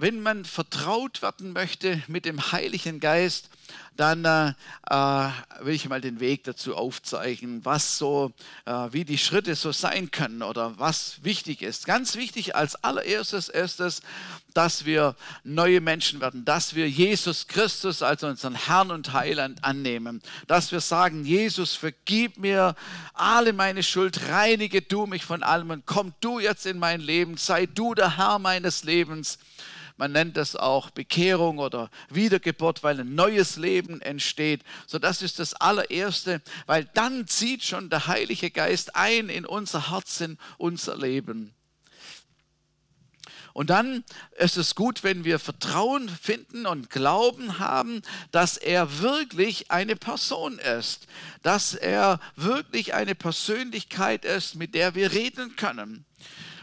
Wenn 0.00 0.20
man 0.20 0.44
vertraut 0.44 1.22
werden 1.22 1.52
möchte 1.52 2.00
mit 2.06 2.24
dem 2.24 2.52
Heiligen 2.52 3.00
Geist, 3.00 3.50
dann 3.96 4.24
äh, 4.24 4.52
äh, 4.88 5.30
will 5.60 5.74
ich 5.74 5.88
mal 5.88 6.00
den 6.00 6.20
Weg 6.20 6.44
dazu 6.44 6.76
aufzeichnen, 6.76 7.64
was 7.64 7.98
so, 7.98 8.32
äh, 8.64 8.72
wie 8.92 9.04
die 9.04 9.18
Schritte 9.18 9.56
so 9.56 9.72
sein 9.72 10.12
können 10.12 10.44
oder 10.44 10.78
was 10.78 11.24
wichtig 11.24 11.62
ist. 11.62 11.84
Ganz 11.84 12.14
wichtig 12.14 12.54
als 12.54 12.76
allererstes 12.84 13.48
ist 13.48 13.80
es, 13.80 14.00
dass 14.54 14.84
wir 14.84 15.16
neue 15.42 15.80
Menschen 15.80 16.20
werden, 16.20 16.44
dass 16.44 16.76
wir 16.76 16.88
Jesus 16.88 17.48
Christus 17.48 18.00
als 18.00 18.22
unseren 18.22 18.54
Herrn 18.54 18.92
und 18.92 19.12
Heiland 19.12 19.64
annehmen, 19.64 20.22
dass 20.46 20.70
wir 20.70 20.80
sagen, 20.80 21.24
Jesus, 21.24 21.74
vergib 21.74 22.38
mir 22.38 22.76
alle 23.14 23.52
meine 23.52 23.82
Schuld, 23.82 24.28
reinige 24.28 24.80
du 24.80 25.06
mich 25.06 25.24
von 25.24 25.42
allem 25.42 25.70
und 25.70 25.86
komm 25.86 26.14
du 26.20 26.38
jetzt 26.38 26.66
in 26.66 26.78
mein 26.78 27.00
Leben, 27.00 27.36
sei 27.36 27.66
du 27.66 27.94
der 27.94 28.16
Herr 28.16 28.38
meines 28.38 28.84
Lebens. 28.84 29.40
Man 29.98 30.12
nennt 30.12 30.36
das 30.36 30.56
auch 30.56 30.90
Bekehrung 30.90 31.58
oder 31.58 31.90
Wiedergeburt, 32.08 32.82
weil 32.82 33.00
ein 33.00 33.14
neues 33.14 33.56
Leben 33.56 34.00
entsteht. 34.00 34.62
So, 34.86 34.98
das 34.98 35.22
ist 35.22 35.40
das 35.40 35.54
allererste, 35.54 36.40
weil 36.66 36.84
dann 36.94 37.26
zieht 37.26 37.64
schon 37.64 37.90
der 37.90 38.06
Heilige 38.06 38.50
Geist 38.50 38.94
ein 38.94 39.28
in 39.28 39.44
unser 39.44 39.90
Herz, 39.90 40.20
in 40.20 40.38
unser 40.56 40.96
Leben. 40.96 41.52
Und 43.58 43.70
dann 43.70 44.04
ist 44.36 44.56
es 44.56 44.76
gut, 44.76 45.02
wenn 45.02 45.24
wir 45.24 45.40
Vertrauen 45.40 46.08
finden 46.08 46.64
und 46.64 46.90
Glauben 46.90 47.58
haben, 47.58 48.02
dass 48.30 48.56
er 48.56 49.00
wirklich 49.00 49.72
eine 49.72 49.96
Person 49.96 50.60
ist, 50.60 51.08
dass 51.42 51.74
er 51.74 52.20
wirklich 52.36 52.94
eine 52.94 53.16
Persönlichkeit 53.16 54.24
ist, 54.24 54.54
mit 54.54 54.76
der 54.76 54.94
wir 54.94 55.10
reden 55.10 55.56
können. 55.56 56.04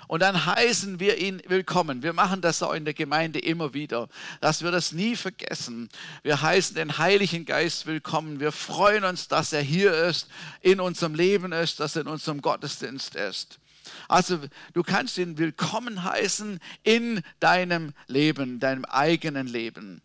Und 0.07 0.21
dann 0.21 0.45
heißen 0.45 0.99
wir 0.99 1.17
ihn 1.17 1.41
willkommen. 1.47 2.03
Wir 2.03 2.13
machen 2.13 2.41
das 2.41 2.61
auch 2.61 2.73
in 2.73 2.85
der 2.85 2.93
Gemeinde 2.93 3.39
immer 3.39 3.73
wieder, 3.73 4.07
dass 4.41 4.63
wir 4.63 4.71
das 4.71 4.91
nie 4.91 5.15
vergessen. 5.15 5.89
Wir 6.23 6.41
heißen 6.41 6.75
den 6.75 6.97
Heiligen 6.97 7.45
Geist 7.45 7.85
willkommen. 7.85 8.39
Wir 8.39 8.51
freuen 8.51 9.03
uns, 9.03 9.27
dass 9.27 9.53
er 9.53 9.61
hier 9.61 9.93
ist, 9.93 10.27
in 10.61 10.79
unserem 10.79 11.15
Leben 11.15 11.51
ist, 11.51 11.79
dass 11.79 11.95
er 11.95 12.03
in 12.03 12.07
unserem 12.07 12.41
Gottesdienst 12.41 13.15
ist. 13.15 13.59
Also 14.07 14.39
du 14.73 14.83
kannst 14.83 15.17
ihn 15.17 15.37
willkommen 15.37 16.03
heißen 16.03 16.59
in 16.83 17.21
deinem 17.39 17.93
Leben, 18.07 18.59
deinem 18.59 18.85
eigenen 18.85 19.47
Leben. 19.47 20.01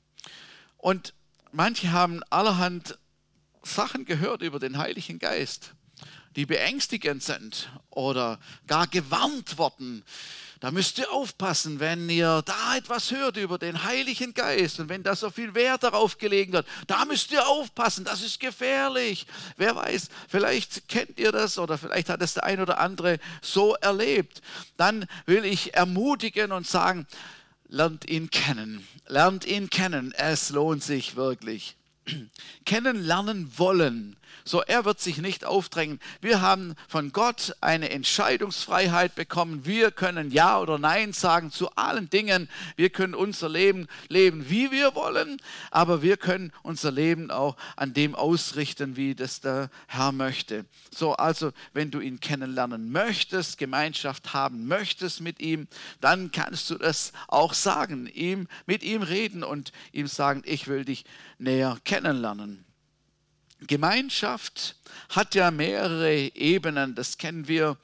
Und 0.76 1.14
manche 1.52 1.92
haben 1.92 2.22
allerhand 2.30 2.98
Sachen 3.62 4.04
gehört 4.06 4.42
über 4.42 4.58
den 4.58 4.78
Heiligen 4.78 5.18
Geist 5.18 5.74
die 6.36 6.46
beängstigend 6.46 7.22
sind 7.22 7.70
oder 7.90 8.38
gar 8.66 8.86
gewarnt 8.86 9.58
worden. 9.58 10.04
Da 10.60 10.70
müsst 10.70 10.98
ihr 10.98 11.10
aufpassen, 11.10 11.80
wenn 11.80 12.10
ihr 12.10 12.42
da 12.44 12.76
etwas 12.76 13.10
hört 13.12 13.38
über 13.38 13.56
den 13.56 13.82
Heiligen 13.82 14.34
Geist 14.34 14.78
und 14.78 14.90
wenn 14.90 15.02
da 15.02 15.16
so 15.16 15.30
viel 15.30 15.54
Wert 15.54 15.84
darauf 15.84 16.18
gelegen 16.18 16.52
wird. 16.52 16.66
Da 16.86 17.06
müsst 17.06 17.32
ihr 17.32 17.48
aufpassen, 17.48 18.04
das 18.04 18.20
ist 18.20 18.40
gefährlich. 18.40 19.26
Wer 19.56 19.74
weiß, 19.74 20.10
vielleicht 20.28 20.86
kennt 20.86 21.18
ihr 21.18 21.32
das 21.32 21.58
oder 21.58 21.78
vielleicht 21.78 22.10
hat 22.10 22.20
es 22.20 22.34
der 22.34 22.44
ein 22.44 22.60
oder 22.60 22.78
andere 22.78 23.18
so 23.40 23.74
erlebt. 23.76 24.42
Dann 24.76 25.06
will 25.24 25.46
ich 25.46 25.72
ermutigen 25.72 26.52
und 26.52 26.66
sagen, 26.66 27.06
lernt 27.68 28.10
ihn 28.10 28.28
kennen. 28.28 28.86
Lernt 29.06 29.46
ihn 29.46 29.70
kennen. 29.70 30.12
Es 30.12 30.50
lohnt 30.50 30.82
sich 30.84 31.16
wirklich. 31.16 31.76
Kennenlernen 32.66 33.50
wollen 33.56 34.16
so, 34.44 34.62
er 34.62 34.84
wird 34.84 35.00
sich 35.00 35.18
nicht 35.18 35.44
aufdrängen. 35.44 36.00
Wir 36.20 36.40
haben 36.40 36.74
von 36.88 37.12
Gott 37.12 37.54
eine 37.60 37.90
Entscheidungsfreiheit 37.90 39.14
bekommen. 39.14 39.64
Wir 39.64 39.90
können 39.90 40.30
Ja 40.30 40.60
oder 40.60 40.78
Nein 40.78 41.12
sagen 41.12 41.50
zu 41.50 41.70
allen 41.76 42.10
Dingen. 42.10 42.48
Wir 42.76 42.90
können 42.90 43.14
unser 43.14 43.48
Leben 43.48 43.86
leben, 44.08 44.48
wie 44.48 44.70
wir 44.70 44.94
wollen, 44.94 45.40
aber 45.70 46.02
wir 46.02 46.16
können 46.16 46.52
unser 46.62 46.90
Leben 46.90 47.30
auch 47.30 47.56
an 47.76 47.94
dem 47.94 48.14
ausrichten, 48.14 48.96
wie 48.96 49.14
das 49.14 49.40
der 49.40 49.70
Herr 49.86 50.12
möchte. 50.12 50.64
So, 50.90 51.14
also, 51.14 51.52
wenn 51.72 51.90
du 51.90 52.00
ihn 52.00 52.20
kennenlernen 52.20 52.90
möchtest, 52.90 53.58
Gemeinschaft 53.58 54.32
haben 54.34 54.66
möchtest 54.66 55.20
mit 55.20 55.40
ihm, 55.40 55.68
dann 56.00 56.32
kannst 56.32 56.70
du 56.70 56.76
das 56.76 57.12
auch 57.28 57.54
sagen, 57.54 58.06
ihm, 58.06 58.48
mit 58.66 58.82
ihm 58.82 59.02
reden 59.02 59.44
und 59.44 59.72
ihm 59.92 60.06
sagen, 60.06 60.42
ich 60.44 60.66
will 60.68 60.84
dich 60.84 61.04
näher 61.38 61.78
kennenlernen. 61.84 62.64
Gemeinschaft 63.66 64.76
hat 65.10 65.34
ja 65.34 65.50
mehrere 65.50 66.34
Ebenen, 66.34 66.94
das 66.94 67.18
kennen 67.18 67.48
wir. 67.48 67.76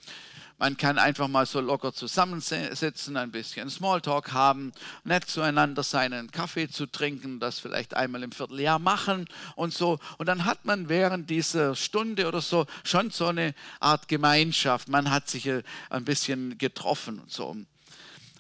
Man 0.59 0.79
kann 0.79 0.99
einfach 0.99 1.29
mal 1.29 1.45
so 1.45 1.61
locker 1.61 1.93
zusammensitzen, 1.93 3.19
ein 3.19 3.31
bisschen 3.31 3.69
Smalltalk 3.69 4.33
haben, 4.33 4.73
nett 5.05 5.29
zueinander 5.29 5.83
sein, 5.83 6.15
einen 6.15 6.31
Kaffee 6.31 6.71
zu 6.71 6.87
trinken, 6.87 7.41
das 7.41 7.61
vielleicht 7.61 7.93
einmal 7.93 8.23
im 8.23 8.33
Vierteljahr 8.33 8.79
machen 8.79 9.27
und 9.55 9.75
so. 9.75 9.99
Und 10.17 10.27
dann 10.27 10.47
hat 10.47 10.65
man 10.65 10.89
während 10.89 11.29
dieser 11.29 11.75
Stunde 11.75 12.27
oder 12.27 12.41
so 12.41 12.65
schon 12.85 13.11
so 13.11 13.27
eine 13.27 13.55
Art 13.81 14.09
Gemeinschaft. 14.09 14.89
Man 14.89 15.11
hat 15.11 15.29
sich 15.29 15.47
ein 15.91 16.05
bisschen 16.07 16.57
getroffen 16.57 17.19
und 17.19 17.31
so. 17.31 17.55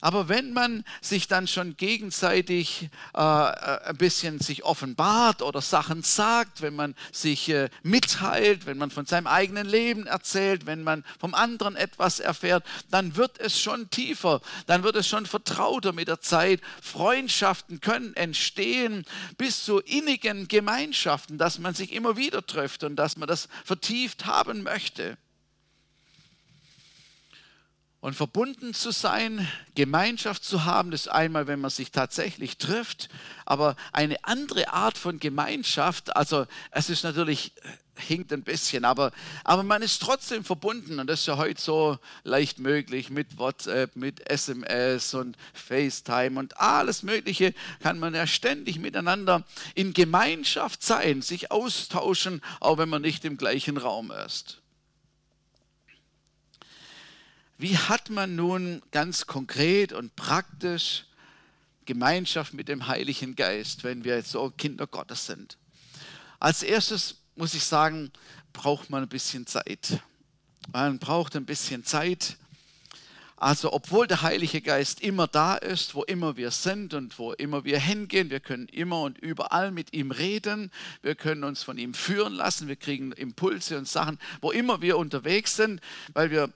Aber 0.00 0.28
wenn 0.28 0.52
man 0.52 0.84
sich 1.00 1.26
dann 1.26 1.46
schon 1.46 1.76
gegenseitig 1.76 2.90
äh, 3.14 3.18
äh, 3.18 3.80
ein 3.86 3.96
bisschen 3.96 4.40
sich 4.40 4.64
offenbart 4.64 5.42
oder 5.42 5.62
Sachen 5.62 6.02
sagt, 6.02 6.60
wenn 6.60 6.76
man 6.76 6.94
sich 7.12 7.48
äh, 7.48 7.70
mitteilt, 7.82 8.66
wenn 8.66 8.78
man 8.78 8.90
von 8.90 9.06
seinem 9.06 9.26
eigenen 9.26 9.66
Leben 9.66 10.06
erzählt, 10.06 10.66
wenn 10.66 10.82
man 10.82 11.04
vom 11.18 11.34
anderen 11.34 11.76
etwas 11.76 12.20
erfährt, 12.20 12.64
dann 12.90 13.16
wird 13.16 13.40
es 13.40 13.58
schon 13.58 13.88
tiefer, 13.90 14.42
dann 14.66 14.82
wird 14.82 14.96
es 14.96 15.08
schon 15.08 15.24
vertrauter 15.24 15.92
mit 15.92 16.08
der 16.08 16.20
Zeit. 16.20 16.60
Freundschaften 16.82 17.80
können 17.80 18.14
entstehen 18.14 19.04
bis 19.38 19.64
zu 19.64 19.78
innigen 19.80 20.48
Gemeinschaften, 20.48 21.38
dass 21.38 21.58
man 21.58 21.74
sich 21.74 21.92
immer 21.92 22.16
wieder 22.16 22.44
trifft 22.46 22.84
und 22.84 22.96
dass 22.96 23.16
man 23.16 23.28
das 23.28 23.48
vertieft 23.64 24.26
haben 24.26 24.62
möchte. 24.62 25.16
Und 28.00 28.14
verbunden 28.14 28.74
zu 28.74 28.90
sein, 28.90 29.48
Gemeinschaft 29.74 30.44
zu 30.44 30.64
haben, 30.64 30.90
das 30.90 31.08
einmal, 31.08 31.46
wenn 31.46 31.60
man 31.60 31.70
sich 31.70 31.90
tatsächlich 31.90 32.58
trifft, 32.58 33.08
aber 33.44 33.74
eine 33.92 34.22
andere 34.22 34.72
Art 34.72 34.98
von 34.98 35.18
Gemeinschaft, 35.18 36.14
also 36.14 36.46
es 36.70 36.90
ist 36.90 37.04
natürlich, 37.04 37.52
hinkt 37.98 38.32
ein 38.32 38.42
bisschen, 38.42 38.84
aber, 38.84 39.12
aber 39.44 39.62
man 39.62 39.82
ist 39.82 40.02
trotzdem 40.02 40.44
verbunden 40.44 41.00
und 41.00 41.06
das 41.06 41.20
ist 41.20 41.26
ja 41.26 41.38
heute 41.38 41.60
so 41.60 41.98
leicht 42.24 42.58
möglich 42.58 43.10
mit 43.10 43.38
WhatsApp, 43.38 43.96
mit 43.96 44.28
SMS 44.28 45.14
und 45.14 45.36
FaceTime 45.54 46.38
und 46.38 46.60
alles 46.60 47.02
Mögliche 47.02 47.54
kann 47.80 47.98
man 47.98 48.14
ja 48.14 48.26
ständig 48.26 48.78
miteinander 48.78 49.44
in 49.74 49.94
Gemeinschaft 49.94 50.82
sein, 50.82 51.22
sich 51.22 51.50
austauschen, 51.50 52.42
auch 52.60 52.78
wenn 52.78 52.88
man 52.88 53.02
nicht 53.02 53.24
im 53.24 53.38
gleichen 53.38 53.78
Raum 53.78 54.10
ist. 54.10 54.60
Wie 57.58 57.78
hat 57.78 58.10
man 58.10 58.36
nun 58.36 58.82
ganz 58.90 59.26
konkret 59.26 59.92
und 59.92 60.14
praktisch 60.14 61.06
Gemeinschaft 61.86 62.52
mit 62.52 62.68
dem 62.68 62.86
Heiligen 62.86 63.34
Geist, 63.34 63.82
wenn 63.82 64.04
wir 64.04 64.22
so 64.22 64.50
Kinder 64.50 64.86
Gottes 64.86 65.24
sind? 65.26 65.56
Als 66.38 66.62
erstes 66.62 67.16
muss 67.34 67.54
ich 67.54 67.64
sagen, 67.64 68.12
braucht 68.52 68.90
man 68.90 69.02
ein 69.02 69.08
bisschen 69.08 69.46
Zeit. 69.46 70.00
Man 70.70 70.98
braucht 70.98 71.34
ein 71.34 71.46
bisschen 71.46 71.84
Zeit. 71.84 72.36
Also 73.38 73.72
obwohl 73.72 74.06
der 74.06 74.22
Heilige 74.22 74.60
Geist 74.60 75.02
immer 75.02 75.26
da 75.26 75.56
ist, 75.56 75.94
wo 75.94 76.02
immer 76.04 76.36
wir 76.36 76.50
sind 76.50 76.94
und 76.94 77.18
wo 77.18 77.32
immer 77.32 77.64
wir 77.64 77.78
hingehen, 77.78 78.30
wir 78.30 78.40
können 78.40 78.66
immer 78.68 79.02
und 79.02 79.18
überall 79.18 79.70
mit 79.70 79.92
ihm 79.92 80.10
reden, 80.10 80.70
wir 81.02 81.14
können 81.14 81.44
uns 81.44 81.62
von 81.62 81.76
ihm 81.76 81.92
führen 81.92 82.32
lassen, 82.32 82.66
wir 82.66 82.76
kriegen 82.76 83.12
Impulse 83.12 83.76
und 83.76 83.88
Sachen, 83.88 84.18
wo 84.40 84.50
immer 84.50 84.80
wir 84.80 84.96
unterwegs 84.96 85.56
sind, 85.56 85.80
weil 86.14 86.30
wir 86.30 86.50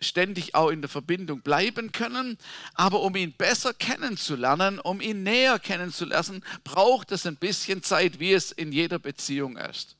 ständig 0.00 0.54
auch 0.54 0.70
in 0.70 0.82
der 0.82 0.88
Verbindung 0.88 1.40
bleiben 1.40 1.92
können. 1.92 2.38
Aber 2.74 3.00
um 3.00 3.16
ihn 3.16 3.32
besser 3.32 3.74
kennenzulernen, 3.74 4.78
um 4.78 5.00
ihn 5.00 5.22
näher 5.22 5.58
kennenzulernen, 5.58 6.44
braucht 6.64 7.12
es 7.12 7.26
ein 7.26 7.36
bisschen 7.36 7.82
Zeit, 7.82 8.20
wie 8.20 8.32
es 8.32 8.52
in 8.52 8.72
jeder 8.72 8.98
Beziehung 8.98 9.56
ist. 9.56 9.95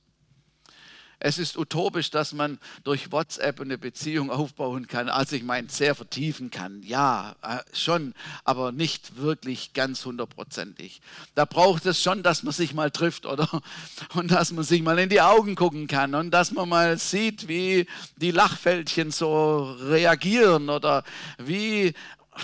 Es 1.19 1.39
ist 1.39 1.57
utopisch, 1.57 2.11
dass 2.11 2.35
man 2.35 2.59
durch 2.85 3.11
WhatsApp 3.11 3.61
eine 3.61 3.79
Beziehung 3.79 4.31
aufbauen 4.31 4.87
kann. 4.87 5.09
Also 5.09 5.35
ich 5.35 5.45
meine, 5.45 5.71
sehr 5.71 5.95
vertiefen 5.95 6.51
kann. 6.51 6.83
Ja, 6.83 7.35
äh, 7.43 7.61
schon, 7.73 8.15
aber 8.45 8.71
nicht 8.71 9.17
wirklich 9.17 9.73
ganz 9.73 10.05
hundertprozentig. 10.05 11.01
Da 11.35 11.47
braucht 11.47 11.87
es 11.87 12.03
schon, 12.03 12.23
dass 12.23 12.43
man 12.43 12.53
sich 12.53 12.75
mal 12.75 12.91
trifft, 12.91 13.25
oder? 13.25 13.63
Und 14.15 14.31
dass 14.31 14.53
man 14.53 14.65
sich 14.65 14.83
mal 14.83 14.99
in 14.99 15.09
die 15.09 15.23
Augen 15.23 15.55
gucken 15.55 15.87
kann 15.87 16.15
und 16.15 16.31
dass 16.31 16.51
man 16.53 16.69
mal 16.69 16.99
sieht, 16.99 17.49
wie 17.49 17.87
die 18.17 18.31
Lachfältchen 18.31 19.11
so 19.11 19.77
reagieren 19.81 20.69
oder 20.69 21.05
wie 21.39 21.95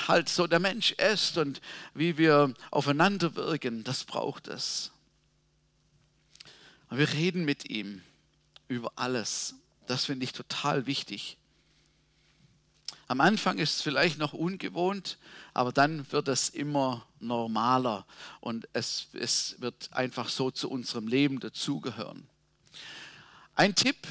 halt 0.09 0.29
so 0.29 0.47
der 0.47 0.61
Mensch 0.61 0.93
ist 0.93 1.37
und 1.39 1.61
wie 1.95 2.17
wir 2.19 2.53
aufeinander 2.71 3.35
wirken. 3.37 3.85
Das 3.85 4.05
braucht 4.05 4.49
es. 4.49 4.91
wir 6.91 7.13
reden 7.13 7.45
mit 7.45 7.71
ihm 7.71 8.03
über 8.73 8.93
alles. 8.97 9.55
Das 9.87 10.07
finde 10.07 10.25
ich 10.25 10.33
total 10.33 10.87
wichtig. 10.87 11.39
Am 13.09 13.21
Anfang 13.21 13.59
ist 13.59 13.77
es 13.77 13.83
vielleicht 13.83 14.19
noch 14.19 14.33
ungewohnt, 14.33 15.19
aber 15.53 15.73
dann 15.73 16.11
wird 16.13 16.29
es 16.29 16.49
immer 16.49 17.07
normaler 17.21 18.07
und 18.41 18.69
es, 18.73 19.09
es 19.13 19.57
wird 19.59 19.93
einfach 19.93 20.29
so 20.29 20.51
zu 20.51 20.71
unserem 20.71 21.09
Leben 21.09 21.39
dazugehören. 21.39 22.27
Ein 23.55 23.75
Tipp, 23.75 24.09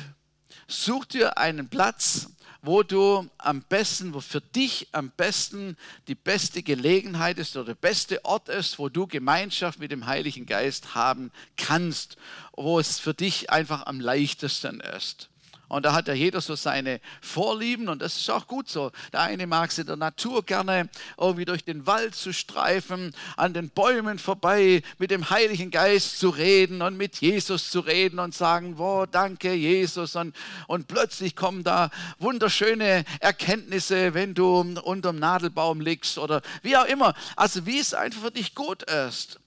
such 0.68 1.06
dir 1.06 1.38
einen 1.38 1.70
Platz, 1.70 2.30
wo 2.62 2.84
du 2.84 3.28
am 3.40 3.64
besten, 3.64 4.14
wo 4.14 4.20
für 4.20 4.42
dich 4.42 4.88
am 4.92 5.10
besten 5.10 5.76
die 6.08 6.16
beste 6.16 6.62
Gelegenheit 6.62 7.40
ist 7.40 7.56
oder 7.56 7.68
der 7.68 7.76
beste 7.76 8.24
Ort 8.24 8.50
ist, 8.50 8.78
wo 8.78 8.88
du 8.88 9.08
Gemeinschaft 9.08 9.80
mit 9.80 9.92
dem 9.92 10.06
Heiligen 10.06 10.46
Geist 10.46 10.94
haben 10.94 11.32
kannst, 11.58 12.18
wo 12.54 12.80
es 12.80 13.00
für 13.00 13.16
dich 13.16 13.50
einfach 13.50 13.88
am 13.88 14.00
leichtesten 14.00 14.80
ist. 14.80 15.31
Und 15.72 15.86
da 15.86 15.94
hat 15.94 16.10
ja 16.10 16.14
jeder 16.14 16.42
so 16.42 16.56
seine 16.56 17.00
Vorlieben 17.22 17.88
und 17.88 18.02
das 18.02 18.18
ist 18.18 18.30
auch 18.30 18.46
gut 18.46 18.68
so. 18.68 18.92
Der 19.14 19.22
eine 19.22 19.48
mag 19.48 19.70
es 19.70 19.78
in 19.78 19.88
der 19.88 19.96
Natur 19.96 20.44
gerne, 20.44 20.90
irgendwie 21.18 21.46
durch 21.46 21.64
den 21.64 21.88
Wald 21.88 22.14
zu 22.14 22.34
streifen, 22.34 23.16
an 23.38 23.54
den 23.54 23.70
Bäumen 23.70 24.20
vorbei, 24.20 24.84
mit 24.98 25.12
dem 25.12 25.30
Heiligen 25.30 25.72
Geist 25.72 26.20
zu 26.20 26.28
reden 26.28 26.82
und 26.82 26.98
mit 26.98 27.22
Jesus 27.22 27.72
zu 27.72 27.80
reden 27.80 28.20
und 28.20 28.36
sagen, 28.36 28.78
wow, 28.80 29.08
danke 29.10 29.54
Jesus. 29.54 30.18
Und, 30.18 30.36
und 30.68 30.90
plötzlich 30.90 31.38
kommen 31.38 31.64
da 31.64 31.90
wunderschöne 32.20 33.06
Erkenntnisse, 33.22 34.14
wenn 34.14 34.34
du 34.34 34.60
unterm 34.84 35.20
Nadelbaum 35.20 35.80
liegst 35.80 36.18
oder 36.18 36.42
wie 36.64 36.76
auch 36.76 36.86
immer. 36.86 37.14
Also 37.38 37.66
wie 37.66 37.80
es 37.80 37.94
einfach 37.94 38.24
für 38.24 38.32
dich 38.32 38.56
gut 38.56 38.84
ist. 38.84 39.40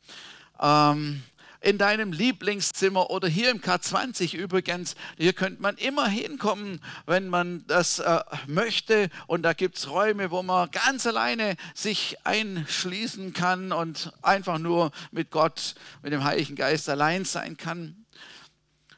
Ähm, 0.58 1.22
in 1.64 1.78
deinem 1.78 2.12
Lieblingszimmer 2.12 3.10
oder 3.10 3.26
hier 3.26 3.50
im 3.50 3.60
K20 3.60 4.36
übrigens. 4.36 4.94
Hier 5.16 5.32
könnte 5.32 5.62
man 5.62 5.76
immer 5.76 6.06
hinkommen, 6.06 6.80
wenn 7.06 7.28
man 7.28 7.66
das 7.66 8.00
äh, 8.00 8.20
möchte. 8.46 9.08
Und 9.26 9.42
da 9.42 9.54
gibt 9.54 9.78
es 9.78 9.88
Räume, 9.88 10.30
wo 10.30 10.42
man 10.42 10.70
ganz 10.70 11.06
alleine 11.06 11.56
sich 11.74 12.18
einschließen 12.24 13.32
kann 13.32 13.72
und 13.72 14.12
einfach 14.20 14.58
nur 14.58 14.90
mit 15.10 15.30
Gott, 15.30 15.74
mit 16.02 16.12
dem 16.12 16.22
Heiligen 16.22 16.54
Geist 16.54 16.88
allein 16.88 17.24
sein 17.24 17.56
kann. 17.56 18.04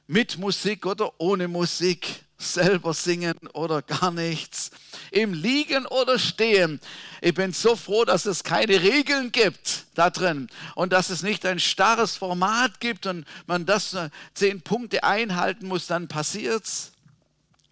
Mit 0.08 0.38
Musik 0.38 0.86
oder 0.86 1.20
ohne 1.20 1.46
Musik 1.46 2.25
selber 2.38 2.92
singen 2.92 3.36
oder 3.54 3.82
gar 3.82 4.10
nichts, 4.10 4.70
im 5.10 5.32
Liegen 5.32 5.86
oder 5.86 6.18
Stehen. 6.18 6.80
Ich 7.20 7.34
bin 7.34 7.52
so 7.52 7.76
froh, 7.76 8.04
dass 8.04 8.26
es 8.26 8.44
keine 8.44 8.82
Regeln 8.82 9.32
gibt 9.32 9.86
da 9.94 10.10
drin 10.10 10.48
und 10.74 10.92
dass 10.92 11.10
es 11.10 11.22
nicht 11.22 11.46
ein 11.46 11.58
starres 11.58 12.16
Format 12.16 12.80
gibt 12.80 13.06
und 13.06 13.26
man 13.46 13.64
das 13.64 13.94
äh, 13.94 14.10
zehn 14.34 14.60
Punkte 14.60 15.04
einhalten 15.04 15.66
muss, 15.68 15.86
dann 15.86 16.08
passiert's. 16.08 16.92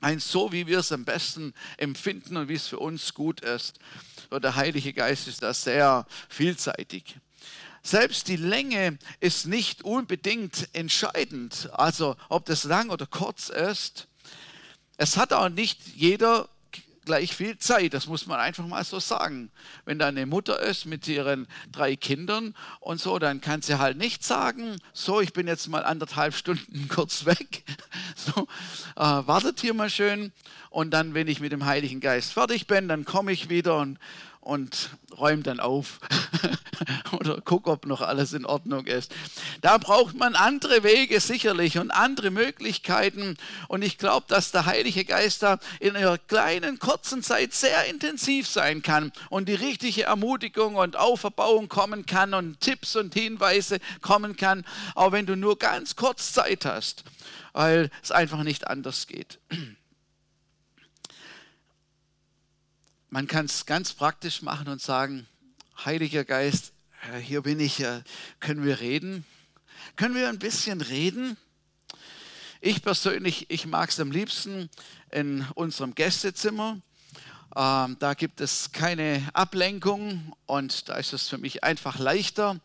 Ein 0.00 0.18
so, 0.18 0.52
wie 0.52 0.66
wir 0.66 0.80
es 0.80 0.92
am 0.92 1.06
besten 1.06 1.54
empfinden 1.78 2.36
und 2.36 2.48
wie 2.48 2.54
es 2.54 2.68
für 2.68 2.78
uns 2.78 3.14
gut 3.14 3.40
ist. 3.40 3.78
Und 4.28 4.44
der 4.44 4.54
Heilige 4.54 4.92
Geist 4.92 5.28
ist 5.28 5.42
da 5.42 5.54
sehr 5.54 6.06
vielseitig. 6.28 7.16
Selbst 7.82 8.28
die 8.28 8.36
Länge 8.36 8.98
ist 9.20 9.46
nicht 9.46 9.82
unbedingt 9.82 10.68
entscheidend. 10.74 11.70
Also 11.72 12.16
ob 12.28 12.44
das 12.44 12.64
lang 12.64 12.90
oder 12.90 13.06
kurz 13.06 13.48
ist, 13.48 14.08
es 14.96 15.16
hat 15.16 15.32
auch 15.32 15.48
nicht 15.48 15.80
jeder 15.96 16.48
gleich 17.04 17.34
viel 17.34 17.58
Zeit, 17.58 17.94
das 17.94 18.06
muss 18.06 18.26
man 18.26 18.40
einfach 18.40 18.66
mal 18.66 18.84
so 18.84 18.98
sagen. 18.98 19.50
Wenn 19.84 19.98
da 19.98 20.08
eine 20.08 20.26
Mutter 20.26 20.60
ist 20.60 20.86
mit 20.86 21.06
ihren 21.06 21.46
drei 21.70 21.96
Kindern 21.96 22.54
und 22.80 23.00
so, 23.00 23.18
dann 23.18 23.40
kann 23.40 23.62
sie 23.62 23.78
halt 23.78 23.98
nicht 23.98 24.24
sagen, 24.24 24.78
so, 24.92 25.20
ich 25.20 25.32
bin 25.32 25.46
jetzt 25.46 25.68
mal 25.68 25.84
anderthalb 25.84 26.34
Stunden 26.34 26.88
kurz 26.92 27.26
weg, 27.26 27.64
so, 28.16 28.46
äh, 28.96 29.26
wartet 29.26 29.60
hier 29.60 29.74
mal 29.74 29.90
schön 29.90 30.32
und 30.70 30.90
dann, 30.90 31.14
wenn 31.14 31.28
ich 31.28 31.40
mit 31.40 31.52
dem 31.52 31.66
Heiligen 31.66 32.00
Geist 32.00 32.32
fertig 32.32 32.66
bin, 32.66 32.88
dann 32.88 33.04
komme 33.04 33.32
ich 33.32 33.48
wieder 33.48 33.78
und, 33.78 33.98
und 34.44 34.90
räume 35.16 35.42
dann 35.42 35.58
auf 35.58 36.00
oder 37.12 37.40
guck, 37.42 37.66
ob 37.66 37.86
noch 37.86 38.02
alles 38.02 38.32
in 38.32 38.44
Ordnung 38.44 38.86
ist. 38.86 39.14
Da 39.62 39.78
braucht 39.78 40.16
man 40.16 40.34
andere 40.34 40.82
Wege 40.82 41.18
sicherlich 41.20 41.78
und 41.78 41.90
andere 41.90 42.30
Möglichkeiten. 42.30 43.36
Und 43.68 43.82
ich 43.82 43.96
glaube, 43.98 44.26
dass 44.28 44.52
der 44.52 44.66
Heilige 44.66 45.04
Geist 45.04 45.42
da 45.42 45.58
in 45.80 45.96
einer 45.96 46.18
kleinen, 46.18 46.78
kurzen 46.78 47.22
Zeit 47.22 47.54
sehr 47.54 47.86
intensiv 47.86 48.46
sein 48.46 48.82
kann 48.82 49.12
und 49.30 49.48
die 49.48 49.54
richtige 49.54 50.04
Ermutigung 50.04 50.76
und 50.76 50.96
Auferbauung 50.96 51.68
kommen 51.68 52.04
kann 52.06 52.34
und 52.34 52.60
Tipps 52.60 52.96
und 52.96 53.14
Hinweise 53.14 53.78
kommen 54.02 54.36
kann, 54.36 54.64
auch 54.94 55.12
wenn 55.12 55.26
du 55.26 55.36
nur 55.36 55.58
ganz 55.58 55.96
kurz 55.96 56.32
Zeit 56.32 56.64
hast, 56.64 57.04
weil 57.52 57.90
es 58.02 58.10
einfach 58.10 58.42
nicht 58.42 58.66
anders 58.66 59.06
geht. 59.06 59.38
Man 63.14 63.28
kann 63.28 63.46
es 63.46 63.64
ganz 63.64 63.92
praktisch 63.92 64.42
machen 64.42 64.66
und 64.66 64.82
sagen, 64.82 65.28
Heiliger 65.84 66.24
Geist, 66.24 66.72
hier 67.22 67.42
bin 67.42 67.60
ich, 67.60 67.78
äh, 67.78 68.02
können 68.40 68.64
wir 68.64 68.80
reden? 68.80 69.24
Können 69.94 70.16
wir 70.16 70.28
ein 70.28 70.40
bisschen 70.40 70.80
reden? 70.80 71.36
Ich 72.60 72.82
persönlich, 72.82 73.48
ich 73.50 73.66
mag 73.66 73.90
es 73.90 74.00
am 74.00 74.10
liebsten 74.10 74.68
in 75.12 75.46
unserem 75.54 75.94
Gästezimmer. 75.94 76.80
Ähm, 77.54 77.96
da 78.00 78.14
gibt 78.14 78.40
es 78.40 78.72
keine 78.72 79.22
Ablenkung 79.32 80.34
und 80.46 80.88
da 80.88 80.96
ist 80.96 81.12
es 81.12 81.28
für 81.28 81.38
mich 81.38 81.62
einfach 81.62 82.00
leichter. 82.00 82.58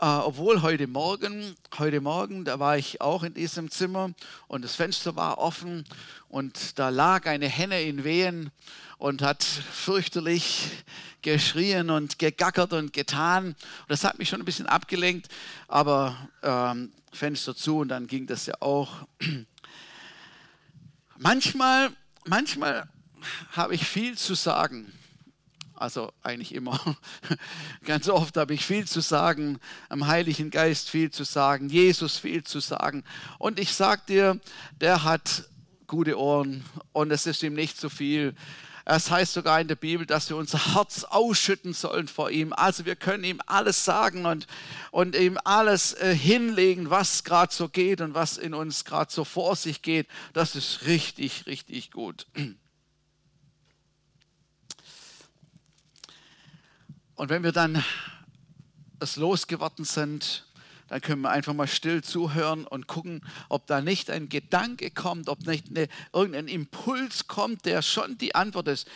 Äh, 0.00 0.04
obwohl 0.04 0.62
heute 0.62 0.86
Morgen, 0.86 1.56
heute 1.76 2.00
Morgen, 2.00 2.44
da 2.44 2.60
war 2.60 2.78
ich 2.78 3.00
auch 3.00 3.24
in 3.24 3.34
diesem 3.34 3.68
Zimmer 3.68 4.12
und 4.46 4.62
das 4.62 4.76
Fenster 4.76 5.16
war 5.16 5.38
offen 5.38 5.84
und 6.28 6.78
da 6.78 6.90
lag 6.90 7.26
eine 7.26 7.48
Henne 7.48 7.82
in 7.82 8.04
Wehen 8.04 8.52
und 8.98 9.22
hat 9.22 9.42
fürchterlich 9.42 10.70
geschrien 11.22 11.90
und 11.90 12.20
gegackert 12.20 12.74
und 12.74 12.92
getan. 12.92 13.56
Das 13.88 14.04
hat 14.04 14.20
mich 14.20 14.28
schon 14.28 14.40
ein 14.40 14.44
bisschen 14.44 14.68
abgelenkt, 14.68 15.26
aber 15.66 16.16
ähm, 16.44 16.92
Fenster 17.12 17.56
zu 17.56 17.78
und 17.78 17.88
dann 17.88 18.06
ging 18.06 18.28
das 18.28 18.46
ja 18.46 18.54
auch. 18.60 19.04
Manchmal, 21.18 21.90
manchmal 22.24 22.88
habe 23.50 23.74
ich 23.74 23.84
viel 23.84 24.16
zu 24.16 24.36
sagen. 24.36 24.92
Also 25.78 26.12
eigentlich 26.22 26.54
immer. 26.54 26.80
Ganz 27.84 28.08
oft 28.08 28.36
habe 28.36 28.52
ich 28.52 28.64
viel 28.64 28.86
zu 28.86 29.00
sagen, 29.00 29.60
am 29.88 30.08
Heiligen 30.08 30.50
Geist 30.50 30.90
viel 30.90 31.10
zu 31.10 31.22
sagen, 31.22 31.68
Jesus 31.68 32.18
viel 32.18 32.42
zu 32.42 32.58
sagen. 32.58 33.04
Und 33.38 33.60
ich 33.60 33.72
sage 33.72 34.02
dir, 34.08 34.40
der 34.80 35.04
hat 35.04 35.44
gute 35.86 36.18
Ohren 36.18 36.64
und 36.92 37.12
es 37.12 37.26
ist 37.26 37.42
ihm 37.44 37.54
nicht 37.54 37.78
zu 37.78 37.88
viel. 37.88 38.34
Es 38.84 39.10
heißt 39.10 39.34
sogar 39.34 39.60
in 39.60 39.68
der 39.68 39.76
Bibel, 39.76 40.04
dass 40.04 40.30
wir 40.30 40.36
unser 40.36 40.74
Herz 40.74 41.04
ausschütten 41.04 41.74
sollen 41.74 42.08
vor 42.08 42.30
ihm. 42.30 42.52
Also 42.54 42.84
wir 42.84 42.96
können 42.96 43.22
ihm 43.22 43.40
alles 43.46 43.84
sagen 43.84 44.26
und, 44.26 44.46
und 44.90 45.14
ihm 45.14 45.38
alles 45.44 45.92
äh, 45.92 46.14
hinlegen, 46.14 46.90
was 46.90 47.22
gerade 47.22 47.54
so 47.54 47.68
geht 47.68 48.00
und 48.00 48.14
was 48.14 48.36
in 48.36 48.54
uns 48.54 48.84
gerade 48.84 49.12
so 49.12 49.24
vor 49.24 49.54
sich 49.56 49.82
geht. 49.82 50.08
Das 50.32 50.56
ist 50.56 50.86
richtig, 50.86 51.46
richtig 51.46 51.90
gut. 51.90 52.26
Und 57.18 57.30
wenn 57.30 57.42
wir 57.42 57.50
dann 57.50 57.82
es 59.00 59.16
losgeworden 59.16 59.84
sind, 59.84 60.46
dann 60.86 61.00
können 61.00 61.22
wir 61.22 61.30
einfach 61.30 61.52
mal 61.52 61.66
still 61.66 62.00
zuhören 62.00 62.64
und 62.64 62.86
gucken, 62.86 63.22
ob 63.48 63.66
da 63.66 63.80
nicht 63.80 64.08
ein 64.08 64.28
Gedanke 64.28 64.92
kommt, 64.92 65.28
ob 65.28 65.44
nicht 65.44 65.68
eine, 65.68 65.88
irgendein 66.12 66.46
Impuls 66.46 67.26
kommt, 67.26 67.64
der 67.64 67.82
schon 67.82 68.18
die 68.18 68.36
Antwort 68.36 68.68
ist. 68.68 68.88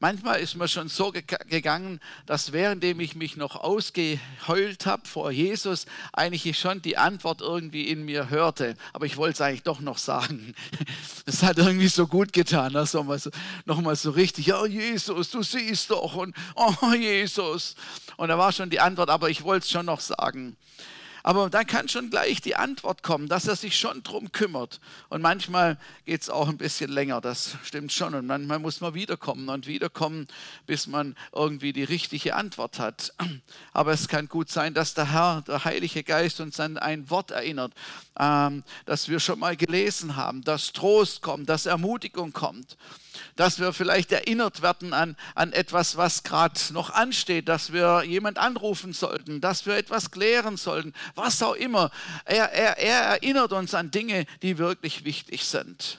Manchmal 0.00 0.38
ist 0.38 0.54
mir 0.54 0.68
schon 0.68 0.88
so 0.88 1.10
gegangen, 1.10 2.00
dass 2.24 2.52
währenddem 2.52 3.00
ich 3.00 3.16
mich 3.16 3.36
noch 3.36 3.56
ausgeheult 3.56 4.86
habe 4.86 5.08
vor 5.08 5.32
Jesus, 5.32 5.86
eigentlich 6.12 6.46
ich 6.46 6.58
schon 6.60 6.80
die 6.82 6.96
Antwort 6.96 7.40
irgendwie 7.40 7.88
in 7.88 8.04
mir 8.04 8.30
hörte. 8.30 8.76
Aber 8.92 9.06
ich 9.06 9.16
wollte 9.16 9.32
es 9.34 9.40
eigentlich 9.40 9.64
doch 9.64 9.80
noch 9.80 9.98
sagen. 9.98 10.54
Es 11.26 11.42
hat 11.42 11.58
irgendwie 11.58 11.88
so 11.88 12.06
gut 12.06 12.32
getan, 12.32 12.72
dass 12.72 12.92
so, 12.92 13.04
nochmal 13.66 13.96
so 13.96 14.10
richtig, 14.12 14.46
ja 14.46 14.64
Jesus, 14.64 15.30
du 15.30 15.42
siehst 15.42 15.90
doch 15.90 16.14
und 16.14 16.34
oh 16.54 16.94
Jesus. 16.94 17.74
Und 18.16 18.28
da 18.28 18.38
war 18.38 18.50
schon 18.50 18.70
die 18.70 18.80
Antwort, 18.80 19.10
aber 19.10 19.28
ich 19.28 19.42
wollte 19.42 19.64
es 19.64 19.70
schon 19.70 19.84
noch 19.84 20.00
sagen. 20.00 20.56
Aber 21.28 21.50
dann 21.50 21.66
kann 21.66 21.90
schon 21.90 22.08
gleich 22.08 22.40
die 22.40 22.56
Antwort 22.56 23.02
kommen, 23.02 23.28
dass 23.28 23.46
er 23.46 23.54
sich 23.54 23.78
schon 23.78 24.02
drum 24.02 24.32
kümmert. 24.32 24.80
Und 25.10 25.20
manchmal 25.20 25.76
geht 26.06 26.22
es 26.22 26.30
auch 26.30 26.48
ein 26.48 26.56
bisschen 26.56 26.90
länger, 26.90 27.20
das 27.20 27.58
stimmt 27.64 27.92
schon. 27.92 28.14
Und 28.14 28.26
manchmal 28.26 28.58
muss 28.60 28.80
man 28.80 28.94
wiederkommen 28.94 29.46
und 29.50 29.66
wiederkommen, 29.66 30.26
bis 30.64 30.86
man 30.86 31.16
irgendwie 31.34 31.74
die 31.74 31.84
richtige 31.84 32.34
Antwort 32.34 32.78
hat. 32.78 33.12
Aber 33.74 33.92
es 33.92 34.08
kann 34.08 34.30
gut 34.30 34.48
sein, 34.48 34.72
dass 34.72 34.94
der 34.94 35.12
Herr, 35.12 35.42
der 35.46 35.66
Heilige 35.66 36.02
Geist 36.02 36.40
uns 36.40 36.58
an 36.60 36.78
ein 36.78 37.10
Wort 37.10 37.30
erinnert, 37.30 37.74
ähm, 38.18 38.64
das 38.86 39.10
wir 39.10 39.20
schon 39.20 39.38
mal 39.38 39.54
gelesen 39.54 40.16
haben, 40.16 40.42
dass 40.44 40.72
Trost 40.72 41.20
kommt, 41.20 41.50
dass 41.50 41.66
Ermutigung 41.66 42.32
kommt 42.32 42.78
dass 43.36 43.58
wir 43.58 43.72
vielleicht 43.72 44.12
erinnert 44.12 44.62
werden 44.62 44.92
an, 44.92 45.16
an 45.34 45.52
etwas, 45.52 45.96
was 45.96 46.22
gerade 46.22 46.58
noch 46.72 46.90
ansteht, 46.90 47.48
dass 47.48 47.72
wir 47.72 48.02
jemand 48.04 48.38
anrufen 48.38 48.92
sollten, 48.92 49.40
dass 49.40 49.66
wir 49.66 49.76
etwas 49.76 50.10
klären 50.10 50.56
sollten, 50.56 50.92
was 51.18 51.42
auch 51.42 51.54
immer. 51.54 51.90
Er, 52.24 52.50
er, 52.52 52.78
er 52.78 53.00
erinnert 53.00 53.52
uns 53.52 53.74
an 53.74 53.90
Dinge, 53.90 54.24
die 54.42 54.56
wirklich 54.56 55.04
wichtig 55.04 55.44
sind. 55.44 55.98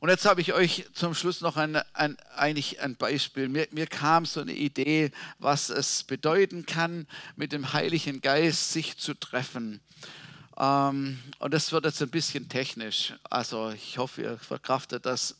Und 0.00 0.10
jetzt 0.10 0.26
habe 0.26 0.40
ich 0.40 0.52
euch 0.52 0.86
zum 0.94 1.12
Schluss 1.12 1.40
noch 1.40 1.56
ein, 1.56 1.76
ein, 1.92 2.16
eigentlich 2.36 2.80
ein 2.80 2.94
Beispiel. 2.94 3.48
Mir, 3.48 3.66
mir, 3.72 3.88
kam 3.88 4.26
so 4.26 4.40
eine 4.40 4.52
Idee, 4.52 5.10
was 5.40 5.70
es 5.70 6.04
bedeuten 6.04 6.66
kann, 6.66 7.06
mit 7.34 7.50
dem 7.52 7.72
Heiligen 7.72 8.20
Geist 8.20 8.72
sich 8.72 8.96
zu 8.96 9.14
treffen. 9.14 9.80
Ähm, 10.56 11.18
und 11.40 11.52
das 11.52 11.72
wird 11.72 11.84
jetzt 11.84 12.00
ein 12.00 12.10
bisschen 12.10 12.48
technisch. 12.48 13.14
Also 13.28 13.70
ich 13.70 13.98
hoffe, 13.98 14.22
ihr 14.22 14.38
verkraftet 14.38 15.04
das. 15.04 15.36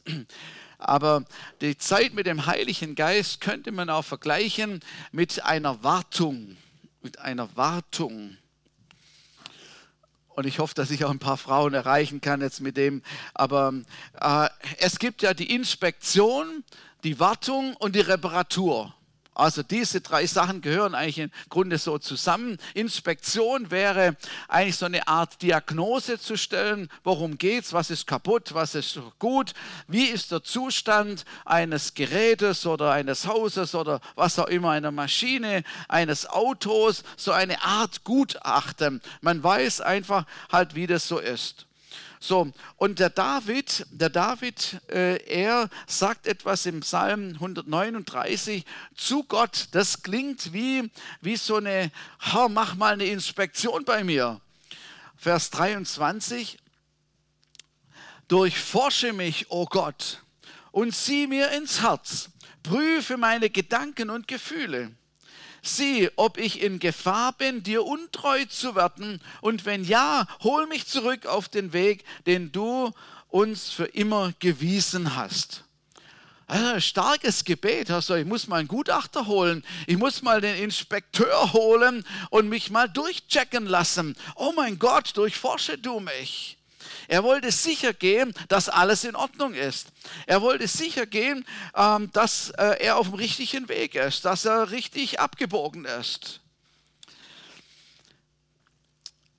Aber 0.78 1.24
die 1.60 1.78
Zeit 1.78 2.14
mit 2.14 2.26
dem 2.26 2.46
Heiligen 2.46 2.96
Geist 2.96 3.40
könnte 3.40 3.70
man 3.70 3.90
auch 3.90 4.04
vergleichen 4.04 4.80
mit 5.12 5.42
einer 5.44 5.84
Wartung. 5.84 6.56
Mit 7.08 7.20
einer 7.20 7.56
Wartung. 7.56 8.36
Und 10.28 10.46
ich 10.46 10.58
hoffe, 10.58 10.74
dass 10.74 10.90
ich 10.90 11.06
auch 11.06 11.10
ein 11.10 11.18
paar 11.18 11.38
Frauen 11.38 11.72
erreichen 11.72 12.20
kann 12.20 12.42
jetzt 12.42 12.60
mit 12.60 12.76
dem. 12.76 13.02
Aber 13.32 13.72
äh, 14.20 14.50
es 14.76 14.98
gibt 14.98 15.22
ja 15.22 15.32
die 15.32 15.54
Inspektion, 15.54 16.64
die 17.04 17.18
Wartung 17.18 17.74
und 17.76 17.96
die 17.96 18.00
Reparatur. 18.00 18.94
Also 19.38 19.62
diese 19.62 20.00
drei 20.00 20.26
Sachen 20.26 20.62
gehören 20.62 20.96
eigentlich 20.96 21.20
im 21.20 21.30
Grunde 21.48 21.78
so 21.78 21.96
zusammen. 21.98 22.58
Inspektion 22.74 23.70
wäre 23.70 24.16
eigentlich 24.48 24.76
so 24.76 24.86
eine 24.86 25.06
Art 25.06 25.40
Diagnose 25.42 26.18
zu 26.18 26.36
stellen, 26.36 26.90
worum 27.04 27.38
geht 27.38 27.62
es, 27.62 27.72
was 27.72 27.90
ist 27.90 28.08
kaputt, 28.08 28.52
was 28.52 28.74
ist 28.74 28.98
gut, 29.20 29.54
wie 29.86 30.06
ist 30.06 30.32
der 30.32 30.42
Zustand 30.42 31.24
eines 31.44 31.94
Gerätes 31.94 32.66
oder 32.66 32.90
eines 32.90 33.28
Hauses 33.28 33.76
oder 33.76 34.00
was 34.16 34.40
auch 34.40 34.48
immer, 34.48 34.70
einer 34.70 34.90
Maschine, 34.90 35.62
eines 35.86 36.26
Autos, 36.26 37.04
so 37.16 37.30
eine 37.30 37.62
Art 37.62 38.02
Gutachten. 38.02 39.00
Man 39.20 39.40
weiß 39.40 39.82
einfach 39.82 40.26
halt, 40.50 40.74
wie 40.74 40.88
das 40.88 41.06
so 41.06 41.20
ist. 41.20 41.67
So, 42.20 42.52
und 42.76 42.98
der 42.98 43.10
David, 43.10 43.86
der 43.90 44.10
David, 44.10 44.80
äh, 44.88 45.22
er 45.24 45.68
sagt 45.86 46.26
etwas 46.26 46.66
im 46.66 46.80
Psalm 46.80 47.34
139 47.34 48.64
zu 48.96 49.22
Gott. 49.24 49.68
Das 49.70 50.02
klingt 50.02 50.52
wie, 50.52 50.90
wie 51.20 51.36
so 51.36 51.56
eine, 51.56 51.92
oh, 52.34 52.48
mach 52.48 52.74
mal 52.74 52.94
eine 52.94 53.06
Inspektion 53.06 53.84
bei 53.84 54.02
mir. 54.02 54.40
Vers 55.16 55.50
23, 55.50 56.58
durchforsche 58.26 59.12
mich, 59.12 59.50
o 59.50 59.62
oh 59.62 59.66
Gott, 59.66 60.22
und 60.72 60.94
sieh 60.94 61.26
mir 61.26 61.50
ins 61.52 61.82
Herz, 61.82 62.30
prüfe 62.62 63.16
meine 63.16 63.50
Gedanken 63.50 64.10
und 64.10 64.28
Gefühle 64.28 64.92
sieh, 65.62 66.10
ob 66.16 66.38
ich 66.38 66.62
in 66.62 66.78
Gefahr 66.78 67.32
bin, 67.32 67.62
dir 67.62 67.84
untreu 67.84 68.44
zu 68.46 68.74
werden, 68.74 69.20
und 69.40 69.64
wenn 69.64 69.84
ja, 69.84 70.26
hol 70.42 70.66
mich 70.66 70.86
zurück 70.86 71.26
auf 71.26 71.48
den 71.48 71.72
Weg, 71.72 72.04
den 72.26 72.52
du 72.52 72.92
uns 73.28 73.70
für 73.70 73.84
immer 73.86 74.32
gewiesen 74.38 75.16
hast. 75.16 75.64
Also 76.48 76.80
starkes 76.80 77.44
Gebet. 77.44 77.90
Also 77.90 78.14
ich 78.14 78.24
muss 78.24 78.46
mal 78.46 78.56
einen 78.56 78.68
Gutachter 78.68 79.26
holen. 79.26 79.62
Ich 79.86 79.98
muss 79.98 80.22
mal 80.22 80.40
den 80.40 80.56
Inspekteur 80.56 81.52
holen 81.52 82.06
und 82.30 82.48
mich 82.48 82.70
mal 82.70 82.88
durchchecken 82.88 83.66
lassen. 83.66 84.16
Oh 84.34 84.52
mein 84.56 84.78
Gott, 84.78 85.14
durchforsche 85.14 85.76
du 85.76 86.00
mich. 86.00 86.57
Er 87.08 87.24
wollte 87.24 87.50
sicher 87.50 87.94
gehen, 87.94 88.34
dass 88.48 88.68
alles 88.68 89.02
in 89.04 89.16
Ordnung 89.16 89.54
ist. 89.54 89.88
Er 90.26 90.42
wollte 90.42 90.68
sicher 90.68 91.06
gehen, 91.06 91.44
ähm, 91.74 92.10
dass 92.12 92.50
äh, 92.50 92.76
er 92.80 92.98
auf 92.98 93.08
dem 93.08 93.14
richtigen 93.14 93.68
Weg 93.68 93.94
ist, 93.94 94.26
dass 94.26 94.44
er 94.44 94.70
richtig 94.70 95.18
abgebogen 95.18 95.86
ist. 95.86 96.40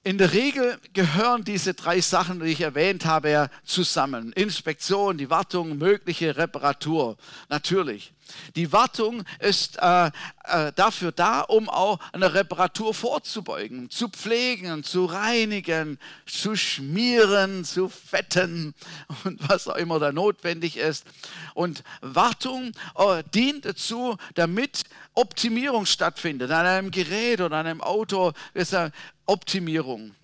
In 0.04 0.18
der 0.18 0.34
Regel 0.34 0.80
gehören 0.94 1.44
diese 1.44 1.76
drei 1.76 2.02
Sachen, 2.02 2.40
die 2.40 2.48
ich 2.48 2.62
erwähnt 2.62 3.06
habe, 3.06 3.52
zusammen. 3.64 4.34
Inspektion, 4.34 5.20
die 5.20 5.30
Wartung, 5.30 5.78
mögliche 5.78 6.38
Reparatur. 6.38 7.18
Natürlich. 7.50 8.14
Die 8.56 8.72
Wartung 8.72 9.24
ist 9.40 9.78
äh, 9.82 10.12
äh, 10.46 10.72
dafür 10.76 11.12
da, 11.12 11.42
um 11.42 11.70
auch 11.70 12.00
eine 12.12 12.34
Reparatur 12.34 12.94
vorzubeugen, 12.94 13.90
zu 13.90 14.10
pflegen, 14.10 14.84
zu 14.84 15.06
reinigen, 15.06 16.00
zu 16.26 16.56
schmieren, 16.56 17.66
zu 17.66 17.90
fetten 17.90 18.74
und 19.24 19.48
was 19.50 19.68
auch 19.68 19.76
immer 19.76 20.00
da 20.00 20.12
notwendig 20.12 20.78
ist. 20.78 21.06
Und 21.54 21.84
Wartung 22.02 22.72
äh, 22.96 23.24
dient 23.34 23.66
dazu, 23.66 24.18
damit 24.36 24.84
Optimierung 25.14 25.86
stattfindet 25.86 26.52
an 26.52 26.66
einem 26.66 26.92
Gerät 26.92 27.42
oder 27.42 27.58
an 27.58 27.68
einem 27.68 27.82
Auto. 27.82 28.34
Ist 28.54 28.76
Optimierung. 29.26 30.16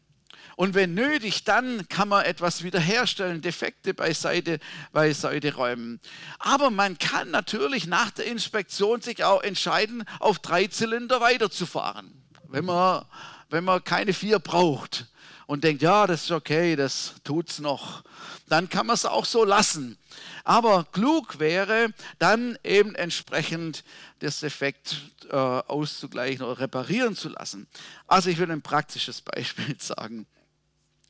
Und 0.55 0.73
wenn 0.73 0.93
nötig, 0.93 1.43
dann 1.43 1.87
kann 1.89 2.07
man 2.07 2.25
etwas 2.25 2.63
wiederherstellen, 2.63 3.41
Defekte 3.41 3.93
beiseite, 3.93 4.59
beiseite 4.93 5.53
räumen. 5.53 5.99
Aber 6.39 6.69
man 6.69 6.97
kann 6.97 7.31
natürlich 7.31 7.87
nach 7.87 8.11
der 8.11 8.25
Inspektion 8.25 9.01
sich 9.01 9.23
auch 9.23 9.43
entscheiden, 9.43 10.05
auf 10.19 10.39
drei 10.39 10.67
Zylinder 10.67 11.19
weiterzufahren, 11.19 12.23
wenn 12.47 12.65
man, 12.65 13.05
wenn 13.49 13.63
man 13.63 13.83
keine 13.83 14.13
vier 14.13 14.39
braucht 14.39 15.07
und 15.45 15.63
denkt, 15.63 15.81
ja, 15.81 16.07
das 16.07 16.23
ist 16.23 16.31
okay, 16.31 16.75
das 16.75 17.15
tut's 17.23 17.59
noch. 17.59 18.03
Dann 18.47 18.69
kann 18.69 18.87
man 18.87 18.93
es 18.93 19.05
auch 19.05 19.25
so 19.25 19.43
lassen. 19.43 19.97
Aber 20.43 20.85
klug 20.91 21.39
wäre, 21.39 21.89
dann 22.19 22.57
eben 22.63 22.95
entsprechend 22.95 23.83
das 24.19 24.39
Defekt 24.39 24.97
äh, 25.29 25.35
auszugleichen 25.35 26.45
oder 26.45 26.59
reparieren 26.59 27.15
zu 27.15 27.29
lassen. 27.29 27.67
Also 28.07 28.29
ich 28.29 28.37
will 28.37 28.51
ein 28.51 28.61
praktisches 28.61 29.21
Beispiel 29.21 29.75
sagen. 29.79 30.27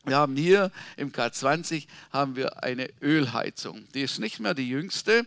Wir 0.05 0.17
haben 0.17 0.35
hier 0.35 0.71
im 0.97 1.11
K20 1.11 1.87
haben 2.11 2.35
wir 2.35 2.63
eine 2.63 2.89
Ölheizung. 3.01 3.87
Die 3.95 4.01
ist 4.01 4.19
nicht 4.19 4.39
mehr 4.39 4.53
die 4.53 4.69
jüngste. 4.69 5.25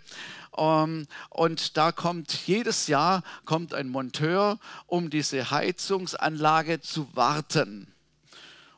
Ähm, 0.57 1.09
und 1.31 1.77
da 1.77 1.91
kommt 1.91 2.47
jedes 2.47 2.87
Jahr 2.87 3.25
kommt 3.45 3.75
ein 3.75 3.88
Monteur, 3.88 4.61
um 4.87 5.11
diese 5.11 5.51
Heizungsanlage 5.51 6.81
zu 6.81 7.09
warten. 7.14 7.93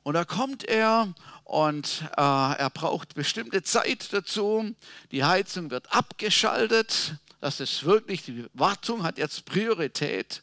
Und 0.02 0.14
da 0.14 0.24
kommt 0.24 0.64
er 0.64 1.12
und 1.44 2.04
äh, 2.16 2.20
er 2.20 2.70
braucht 2.72 3.14
bestimmte 3.14 3.62
Zeit 3.62 4.10
dazu. 4.12 4.74
Die 5.12 5.24
Heizung 5.24 5.70
wird 5.70 5.94
abgeschaltet. 5.94 7.16
Das 7.42 7.60
ist 7.60 7.84
wirklich, 7.84 8.24
die 8.24 8.46
Wartung 8.54 9.02
hat 9.02 9.18
jetzt 9.18 9.44
Priorität. 9.44 10.42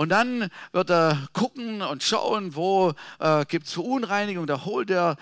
Und 0.00 0.08
dann 0.08 0.48
wird 0.72 0.90
er 0.90 1.28
gucken 1.34 1.82
und 1.82 2.02
schauen, 2.02 2.54
wo 2.56 2.94
äh, 3.18 3.44
gibt 3.44 3.66
es 3.66 3.74
Verunreinigung. 3.74 4.46
Da 4.46 4.64
holt 4.64 4.88
er 4.90 5.18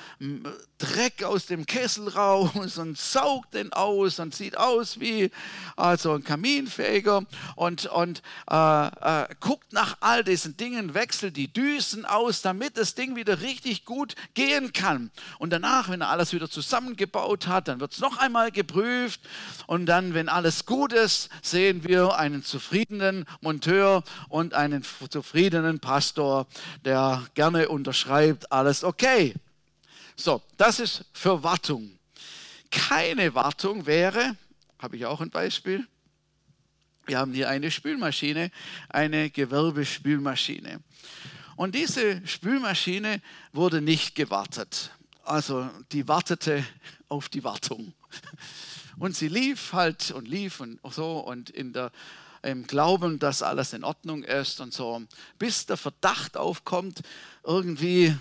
Dreck 0.79 1.25
aus 1.25 1.47
dem 1.47 1.67
Kessel 1.67 2.09
raus 2.09 2.79
und 2.79 2.97
saugt 2.97 3.55
den 3.55 3.73
aus 3.73 4.21
und 4.21 4.33
sieht 4.33 4.57
aus 4.57 5.01
wie 5.01 5.33
also 5.77 6.13
ein 6.13 6.23
Kaminfeger 6.23 7.25
und, 7.57 7.87
und 7.87 8.23
äh, 8.49 8.87
äh, 8.87 9.27
guckt 9.41 9.73
nach 9.73 9.97
all 9.99 10.23
diesen 10.23 10.57
Dingen, 10.57 10.95
wechselt 10.95 11.37
die 11.37 11.53
Düsen 11.53 12.05
aus, 12.05 12.43
damit 12.43 12.79
das 12.79 12.95
Ding 12.95 13.17
wieder 13.17 13.41
richtig 13.41 13.85
gut 13.85 14.15
gehen 14.35 14.73
kann. 14.73 15.11
Und 15.41 15.51
danach, 15.51 15.89
wenn 15.89 16.03
er 16.03 16.11
alles 16.11 16.33
wieder 16.33 16.49
zusammengebaut 16.49 17.49
hat, 17.49 17.67
dann 17.67 17.81
wird 17.81 17.95
es 17.95 17.99
noch 17.99 18.19
einmal 18.19 18.53
geprüft 18.53 19.21
und 19.67 19.87
dann, 19.87 20.15
wenn 20.15 20.29
alles 20.29 20.65
gut 20.65 20.93
ist, 20.93 21.31
sehen 21.43 21.83
wir 21.83 22.17
einen 22.17 22.45
zufriedenen 22.45 23.25
Monteur 23.41 24.05
und 24.29 24.55
einen 24.55 24.68
zufriedenen 25.09 25.81
Pastor, 25.81 26.47
der 26.85 27.27
gerne 27.35 27.69
unterschreibt, 27.69 28.51
alles 28.53 28.85
okay. 28.85 29.35
So, 30.17 30.43
das 30.57 30.81
ist 30.81 31.05
für 31.13 31.43
Wartung. 31.43 31.99
Keine 32.71 33.35
Wartung 33.35 33.87
wäre, 33.87 34.37
habe 34.79 34.97
ich 34.97 35.07
auch 35.07 35.21
ein 35.21 35.31
Beispiel, 35.31 35.87
wir 37.09 37.19
haben 37.19 37.33
hier 37.33 37.49
eine 37.49 37.71
Spülmaschine, 37.71 38.51
eine 38.91 39.31
Gewerbespülmaschine. 39.31 40.81
Und 41.57 41.75
diese 41.75 42.27
Spülmaschine 42.27 43.23
wurde 43.53 43.81
nicht 43.81 44.15
gewartet. 44.15 44.91
Also 45.25 45.71
die 45.91 46.07
wartete 46.07 46.63
auf 47.09 47.31
die 47.31 47.43
Wartung. 47.45 47.95
Und 48.99 49.17
sie 49.17 49.29
lief 49.29 49.73
halt 49.73 50.11
und 50.11 50.29
lief 50.29 50.61
und 50.61 50.81
so 50.91 51.21
und 51.21 51.51
in 51.51 51.73
der, 51.73 51.93
im 52.51 52.67
Glauben, 52.67 53.19
dass 53.19 53.43
alles 53.43 53.73
in 53.73 53.85
Ordnung 53.85 54.25
ist 54.25 54.61
und 54.61 54.73
so, 54.73 55.03
bis 55.39 55.67
der 55.67 55.77
Verdacht 55.77 56.37
aufkommt, 56.37 57.03
irgendwie 57.45 58.17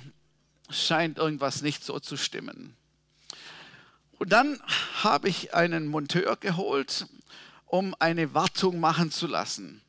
scheint 0.70 1.18
irgendwas 1.18 1.62
nicht 1.62 1.84
so 1.84 2.00
zu 2.00 2.18
stimmen. 2.18 2.76
Und 4.20 4.32
dann 4.32 4.60
habe 5.04 5.30
ich 5.30 5.54
einen 5.54 5.88
Monteur 5.88 6.36
geholt, 6.38 7.08
um 7.66 7.96
eine 8.00 8.34
Wartung 8.34 8.80
machen 8.80 9.12
zu 9.12 9.28
lassen. 9.28 9.82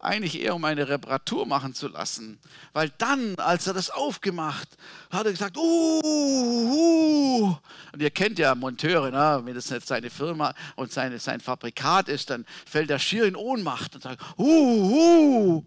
Eigentlich 0.00 0.40
eher 0.40 0.54
um 0.54 0.64
eine 0.64 0.88
Reparatur 0.88 1.44
machen 1.44 1.74
zu 1.74 1.88
lassen. 1.88 2.38
Weil 2.72 2.90
dann, 2.98 3.34
als 3.36 3.66
er 3.66 3.74
das 3.74 3.90
aufgemacht, 3.90 4.68
hat 5.10 5.26
er 5.26 5.32
gesagt, 5.32 5.56
uh, 5.56 6.00
uh. 6.02 7.56
Und 7.92 8.00
ihr 8.00 8.10
kennt 8.10 8.38
ja 8.38 8.54
Monteure, 8.54 9.10
ne? 9.10 9.40
wenn 9.44 9.56
das 9.56 9.70
jetzt 9.70 9.88
seine 9.88 10.10
Firma 10.10 10.54
und 10.76 10.92
seine, 10.92 11.18
sein 11.18 11.40
Fabrikat 11.40 12.08
ist, 12.08 12.30
dann 12.30 12.46
fällt 12.64 12.90
er 12.90 13.00
schier 13.00 13.24
in 13.24 13.34
Ohnmacht 13.34 13.96
und 13.96 14.02
sagt, 14.02 14.22
uh, 14.38 14.44
uh, 14.44 15.64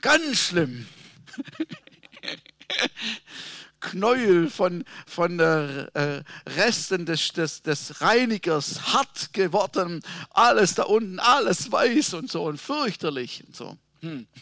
ganz 0.00 0.38
schlimm. 0.38 0.88
Knäuel 3.80 4.50
von, 4.50 4.84
von 5.06 5.40
äh, 5.40 6.22
Resten 6.46 7.06
des, 7.06 7.32
des, 7.32 7.62
des 7.62 8.00
Reinigers 8.00 8.92
hart 8.92 9.32
geworden, 9.32 10.02
alles 10.30 10.74
da 10.74 10.84
unten, 10.84 11.18
alles 11.18 11.72
weiß 11.72 12.14
und 12.14 12.30
so 12.30 12.44
und 12.44 12.60
fürchterlich 12.60 13.44
und 13.46 13.56
so. 13.56 13.76
Hm. 14.00 14.26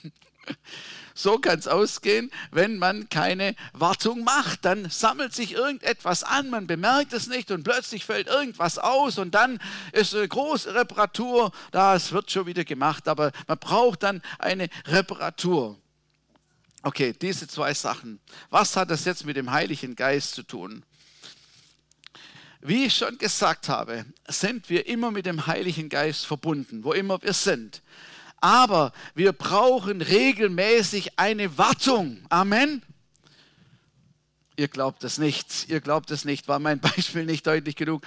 So 1.18 1.40
kann 1.40 1.58
es 1.58 1.66
ausgehen, 1.66 2.30
wenn 2.52 2.78
man 2.78 3.08
keine 3.08 3.56
Wartung 3.72 4.22
macht. 4.22 4.64
Dann 4.64 4.88
sammelt 4.88 5.34
sich 5.34 5.52
irgendetwas 5.52 6.22
an, 6.22 6.48
man 6.48 6.68
bemerkt 6.68 7.12
es 7.12 7.26
nicht 7.26 7.50
und 7.50 7.64
plötzlich 7.64 8.04
fällt 8.04 8.28
irgendwas 8.28 8.78
aus 8.78 9.18
und 9.18 9.34
dann 9.34 9.58
ist 9.90 10.14
eine 10.14 10.28
große 10.28 10.74
Reparatur. 10.74 11.50
Das 11.72 12.12
wird 12.12 12.30
schon 12.30 12.46
wieder 12.46 12.64
gemacht, 12.64 13.08
aber 13.08 13.32
man 13.48 13.58
braucht 13.58 14.04
dann 14.04 14.22
eine 14.38 14.68
Reparatur. 14.86 15.76
Okay, 16.82 17.12
diese 17.12 17.48
zwei 17.48 17.74
Sachen. 17.74 18.20
Was 18.50 18.76
hat 18.76 18.90
das 18.90 19.04
jetzt 19.04 19.24
mit 19.24 19.36
dem 19.36 19.50
Heiligen 19.50 19.96
Geist 19.96 20.34
zu 20.34 20.42
tun? 20.42 20.84
Wie 22.60 22.86
ich 22.86 22.96
schon 22.96 23.18
gesagt 23.18 23.68
habe, 23.68 24.04
sind 24.26 24.68
wir 24.68 24.86
immer 24.86 25.10
mit 25.10 25.26
dem 25.26 25.46
Heiligen 25.46 25.88
Geist 25.88 26.26
verbunden, 26.26 26.84
wo 26.84 26.92
immer 26.92 27.20
wir 27.22 27.32
sind. 27.32 27.82
Aber 28.40 28.92
wir 29.14 29.32
brauchen 29.32 30.00
regelmäßig 30.00 31.18
eine 31.18 31.58
Wartung. 31.58 32.24
Amen. 32.28 32.82
Ihr 34.56 34.68
glaubt 34.68 35.04
es 35.04 35.18
nicht. 35.18 35.68
Ihr 35.68 35.80
glaubt 35.80 36.10
es 36.10 36.24
nicht. 36.24 36.48
War 36.48 36.58
mein 36.58 36.80
Beispiel 36.80 37.24
nicht 37.24 37.46
deutlich 37.46 37.76
genug? 37.76 38.04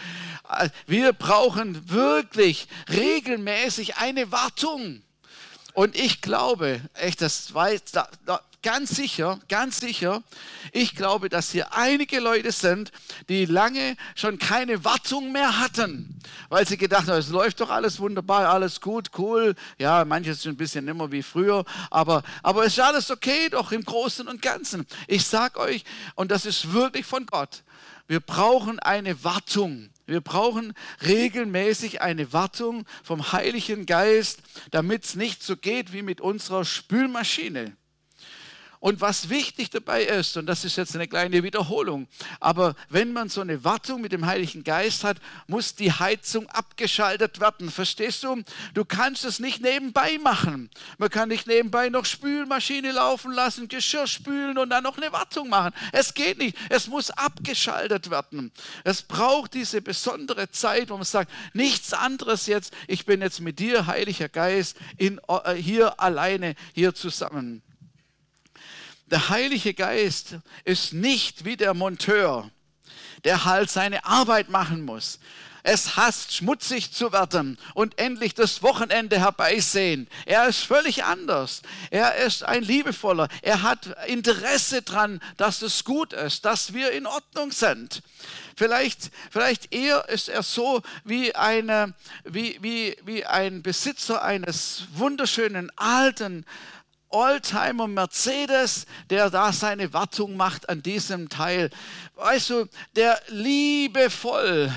Wir 0.85 1.13
brauchen 1.13 1.89
wirklich 1.89 2.67
regelmäßig 2.89 3.97
eine 3.97 4.31
Wartung. 4.31 5.01
Und 5.73 5.95
ich 5.95 6.21
glaube, 6.21 6.81
echt, 6.93 7.21
das 7.21 7.53
weiß, 7.53 7.83
da, 7.93 8.09
da, 8.25 8.41
ganz 8.61 8.95
sicher, 8.95 9.39
ganz 9.49 9.79
sicher, 9.79 10.23
ich 10.71 10.95
glaube, 10.95 11.29
dass 11.29 11.51
hier 11.51 11.73
einige 11.73 12.19
Leute 12.19 12.51
sind, 12.51 12.91
die 13.29 13.45
lange 13.45 13.95
schon 14.15 14.37
keine 14.37 14.83
Wartung 14.85 15.31
mehr 15.31 15.59
hatten, 15.59 16.19
weil 16.49 16.67
sie 16.67 16.77
gedacht 16.77 17.07
haben, 17.07 17.17
es 17.17 17.29
läuft 17.29 17.59
doch 17.59 17.69
alles 17.69 17.99
wunderbar, 17.99 18.49
alles 18.49 18.81
gut, 18.81 19.11
cool. 19.17 19.55
Ja, 19.79 20.05
manches 20.05 20.43
schon 20.43 20.53
ein 20.53 20.57
bisschen 20.57 20.85
nimmer 20.85 21.11
wie 21.11 21.23
früher, 21.23 21.65
aber, 21.89 22.23
aber 22.43 22.65
es 22.65 22.73
ist 22.73 22.79
alles 22.79 23.09
okay, 23.09 23.49
doch 23.49 23.71
im 23.71 23.83
Großen 23.83 24.27
und 24.27 24.41
Ganzen. 24.41 24.85
Ich 25.07 25.25
sage 25.25 25.59
euch, 25.59 25.83
und 26.15 26.31
das 26.31 26.45
ist 26.45 26.73
wirklich 26.73 27.05
von 27.05 27.25
Gott, 27.25 27.63
wir 28.07 28.19
brauchen 28.19 28.79
eine 28.79 29.23
Wartung. 29.23 29.89
Wir 30.05 30.19
brauchen 30.19 30.73
regelmäßig 31.05 32.01
eine 32.01 32.33
Wartung 32.33 32.85
vom 33.01 33.31
Heiligen 33.31 33.85
Geist, 33.85 34.39
damit 34.71 35.05
es 35.05 35.15
nicht 35.15 35.41
so 35.41 35.55
geht 35.55 35.93
wie 35.93 36.01
mit 36.01 36.19
unserer 36.19 36.65
Spülmaschine. 36.65 37.77
Und 38.81 38.99
was 38.99 39.29
wichtig 39.29 39.69
dabei 39.69 40.03
ist, 40.05 40.37
und 40.37 40.47
das 40.47 40.65
ist 40.65 40.75
jetzt 40.75 40.95
eine 40.95 41.07
kleine 41.07 41.43
Wiederholung, 41.43 42.07
aber 42.39 42.75
wenn 42.89 43.13
man 43.13 43.29
so 43.29 43.39
eine 43.41 43.63
Wartung 43.63 44.01
mit 44.01 44.11
dem 44.11 44.25
Heiligen 44.25 44.63
Geist 44.63 45.03
hat, 45.03 45.17
muss 45.45 45.75
die 45.75 45.91
Heizung 45.91 46.49
abgeschaltet 46.49 47.39
werden. 47.39 47.69
Verstehst 47.69 48.23
du? 48.23 48.41
Du 48.73 48.83
kannst 48.83 49.23
es 49.23 49.39
nicht 49.39 49.61
nebenbei 49.61 50.17
machen. 50.17 50.71
Man 50.97 51.11
kann 51.11 51.29
nicht 51.29 51.45
nebenbei 51.45 51.89
noch 51.89 52.05
Spülmaschine 52.05 52.91
laufen 52.91 53.31
lassen, 53.31 53.67
Geschirr 53.67 54.07
spülen 54.07 54.57
und 54.57 54.71
dann 54.71 54.83
noch 54.83 54.97
eine 54.97 55.11
Wartung 55.11 55.47
machen. 55.47 55.75
Es 55.91 56.15
geht 56.15 56.39
nicht. 56.39 56.57
Es 56.69 56.87
muss 56.87 57.11
abgeschaltet 57.11 58.09
werden. 58.09 58.51
Es 58.83 59.03
braucht 59.03 59.53
diese 59.53 59.83
besondere 59.83 60.49
Zeit, 60.49 60.89
wo 60.89 60.95
man 60.95 61.05
sagt, 61.05 61.31
nichts 61.53 61.93
anderes 61.93 62.47
jetzt. 62.47 62.73
Ich 62.87 63.05
bin 63.05 63.21
jetzt 63.21 63.41
mit 63.41 63.59
dir, 63.59 63.85
Heiliger 63.85 64.27
Geist, 64.27 64.75
in, 64.97 65.21
äh, 65.27 65.53
hier 65.53 65.99
alleine, 65.99 66.55
hier 66.73 66.95
zusammen. 66.95 67.61
Der 69.11 69.27
Heilige 69.27 69.73
Geist 69.73 70.37
ist 70.63 70.93
nicht 70.93 71.43
wie 71.43 71.57
der 71.57 71.73
Monteur, 71.73 72.49
der 73.25 73.43
halt 73.43 73.69
seine 73.69 74.05
Arbeit 74.05 74.49
machen 74.49 74.83
muss. 74.83 75.19
Es 75.63 75.97
hasst, 75.97 76.33
schmutzig 76.33 76.91
zu 76.91 77.11
werden 77.11 77.59
und 77.75 77.99
endlich 77.99 78.33
das 78.33 78.63
Wochenende 78.63 79.19
herbeisehen. 79.19 80.07
Er 80.25 80.47
ist 80.47 80.59
völlig 80.59 81.03
anders. 81.03 81.61
Er 81.91 82.15
ist 82.15 82.43
ein 82.43 82.63
liebevoller. 82.63 83.27
Er 83.41 83.61
hat 83.61 83.95
Interesse 84.07 84.81
daran, 84.81 85.21
dass 85.35 85.61
es 85.61 85.83
gut 85.83 86.13
ist, 86.13 86.45
dass 86.45 86.73
wir 86.73 86.91
in 86.91 87.05
Ordnung 87.05 87.51
sind. 87.51 88.01
Vielleicht, 88.55 89.11
vielleicht 89.29 89.73
eher 89.73 90.07
ist 90.09 90.29
er 90.29 90.41
so 90.41 90.81
wie, 91.03 91.35
eine, 91.35 91.93
wie, 92.23 92.57
wie, 92.61 92.95
wie 93.03 93.25
ein 93.25 93.61
Besitzer 93.61 94.23
eines 94.23 94.85
wunderschönen 94.93 95.69
alten 95.75 96.45
Oldtimer 97.11 97.87
Mercedes, 97.87 98.85
der 99.09 99.29
da 99.29 99.51
seine 99.53 99.93
Wartung 99.93 100.35
macht 100.35 100.69
an 100.69 100.81
diesem 100.81 101.29
Teil. 101.29 101.69
Weißt 102.15 102.49
du, 102.49 102.65
der 102.95 103.21
liebevoll 103.27 104.71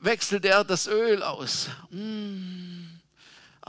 wechselt 0.00 0.44
er 0.44 0.64
das 0.64 0.86
Öl 0.86 1.22
aus. 1.22 1.68
Mm 1.90 2.89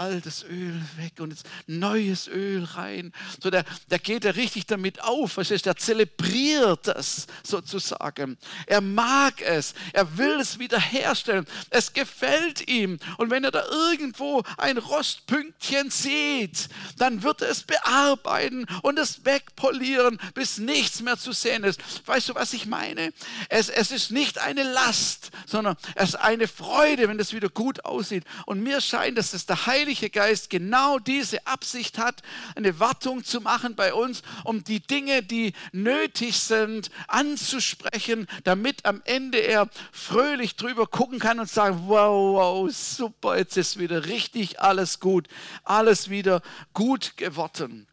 altes 0.02 0.44
Öl 0.44 0.82
weg 0.98 1.14
und 1.20 1.30
jetzt 1.30 1.46
neues 1.68 2.28
Öl 2.28 2.64
rein. 2.64 3.14
So 3.42 3.52
der, 3.52 3.64
der 3.90 4.00
geht 4.00 4.26
er 4.26 4.36
richtig 4.36 4.66
damit 4.66 5.02
auf, 5.04 5.34
verstehst? 5.34 5.68
der 5.68 5.76
zelebriert 5.76 6.88
das 6.88 7.28
sozusagen. 7.44 8.38
Er 8.66 8.82
mag 8.82 9.42
es, 9.42 9.76
er 9.94 10.18
will 10.18 10.40
es 10.40 10.58
wiederherstellen. 10.58 11.46
Es 11.70 11.94
gefällt 11.94 12.68
ihm. 12.68 12.98
Und 13.18 13.30
wenn 13.30 13.44
er 13.44 13.52
da 13.52 13.64
irgendwo 13.66 14.44
ein 14.58 14.80
Rostpünktchen 14.80 15.92
sieht, 15.92 16.70
dann 16.98 17.22
wird 17.22 17.44
er 17.44 17.50
es 17.50 17.64
bearbeiten 17.64 18.66
und 18.82 18.98
es 18.98 19.24
wegpolieren, 19.24 20.20
bis 20.34 20.58
nichts 20.58 21.02
mehr 21.02 21.18
zu 21.18 21.32
sehen 21.32 21.64
ist. 21.64 21.80
Weißt 22.08 22.30
du, 22.30 22.36
was 22.36 22.54
ich 22.54 22.66
meine? 22.66 23.14
Es, 23.50 23.70
es 23.70 23.92
ist 23.92 24.10
nicht 24.10 24.40
eine 24.40 24.64
Last, 24.64 25.30
sondern 25.46 25.76
es 25.94 26.10
ist 26.10 26.16
eine 26.16 26.48
Freude, 26.48 27.08
wenn 27.08 27.20
es 27.20 27.34
wieder 27.34 27.50
gut 27.50 27.86
aussieht. 27.86 28.24
Und 28.48 28.64
mir 28.64 28.82
scheint, 28.82 29.18
dass 29.18 29.34
es 29.34 29.46
der 29.46 29.68
Heilige 29.68 29.91
Heilige 29.92 30.10
Geist 30.10 30.50
genau 30.50 31.00
diese 31.00 31.46
Absicht 31.46 31.98
hat, 31.98 32.22
eine 32.56 32.80
Wartung 32.80 33.26
zu 33.26 33.42
machen 33.42 33.76
bei 33.76 33.94
uns, 33.94 34.22
um 34.46 34.64
die 34.64 34.80
Dinge, 34.80 35.22
die 35.22 35.52
nötig 35.74 36.40
sind, 36.40 36.90
anzusprechen, 37.10 38.26
damit 38.46 38.86
am 38.86 39.02
Ende 39.04 39.40
er 39.40 39.70
fröhlich 39.92 40.56
drüber 40.56 40.88
gucken 40.88 41.20
kann 41.20 41.42
und 41.42 41.50
sagen, 41.50 41.84
wow, 41.88 42.36
wow, 42.38 42.72
super, 42.74 43.38
jetzt 43.38 43.58
ist 43.58 43.80
wieder 43.80 44.06
richtig 44.06 44.62
alles 44.62 45.02
gut, 45.02 45.28
alles 45.66 46.10
wieder 46.10 46.42
gut 46.74 47.18
geworden. 47.18 47.86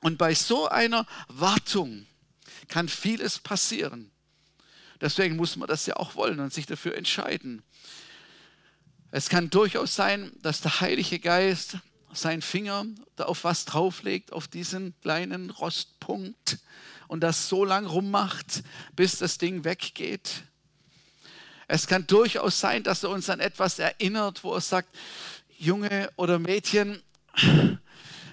Und 0.00 0.18
bei 0.18 0.34
so 0.34 0.68
einer 0.68 1.06
Wartung 1.28 2.06
kann 2.66 2.88
vieles 2.88 3.38
passieren. 3.38 4.10
Deswegen 5.00 5.36
muss 5.36 5.54
man 5.54 5.68
das 5.68 5.86
ja 5.86 5.94
auch 5.94 6.16
wollen 6.16 6.40
und 6.40 6.52
sich 6.52 6.66
dafür 6.66 6.96
entscheiden. 6.96 7.62
Es 9.10 9.30
kann 9.30 9.48
durchaus 9.48 9.94
sein, 9.94 10.32
dass 10.42 10.60
der 10.60 10.80
Heilige 10.80 11.18
Geist 11.18 11.78
seinen 12.12 12.42
Finger 12.42 12.84
da 13.16 13.24
auf 13.24 13.44
was 13.44 13.64
drauflegt, 13.64 14.32
auf 14.32 14.48
diesen 14.48 14.94
kleinen 15.00 15.50
Rostpunkt 15.50 16.58
und 17.06 17.20
das 17.20 17.48
so 17.48 17.64
lang 17.64 17.86
rummacht, 17.86 18.62
bis 18.94 19.18
das 19.18 19.38
Ding 19.38 19.64
weggeht. 19.64 20.42
Es 21.68 21.86
kann 21.86 22.06
durchaus 22.06 22.60
sein, 22.60 22.82
dass 22.82 23.02
er 23.02 23.10
uns 23.10 23.30
an 23.30 23.40
etwas 23.40 23.78
erinnert, 23.78 24.44
wo 24.44 24.54
er 24.54 24.60
sagt, 24.60 24.94
Junge 25.58 26.10
oder 26.16 26.38
Mädchen, 26.38 27.02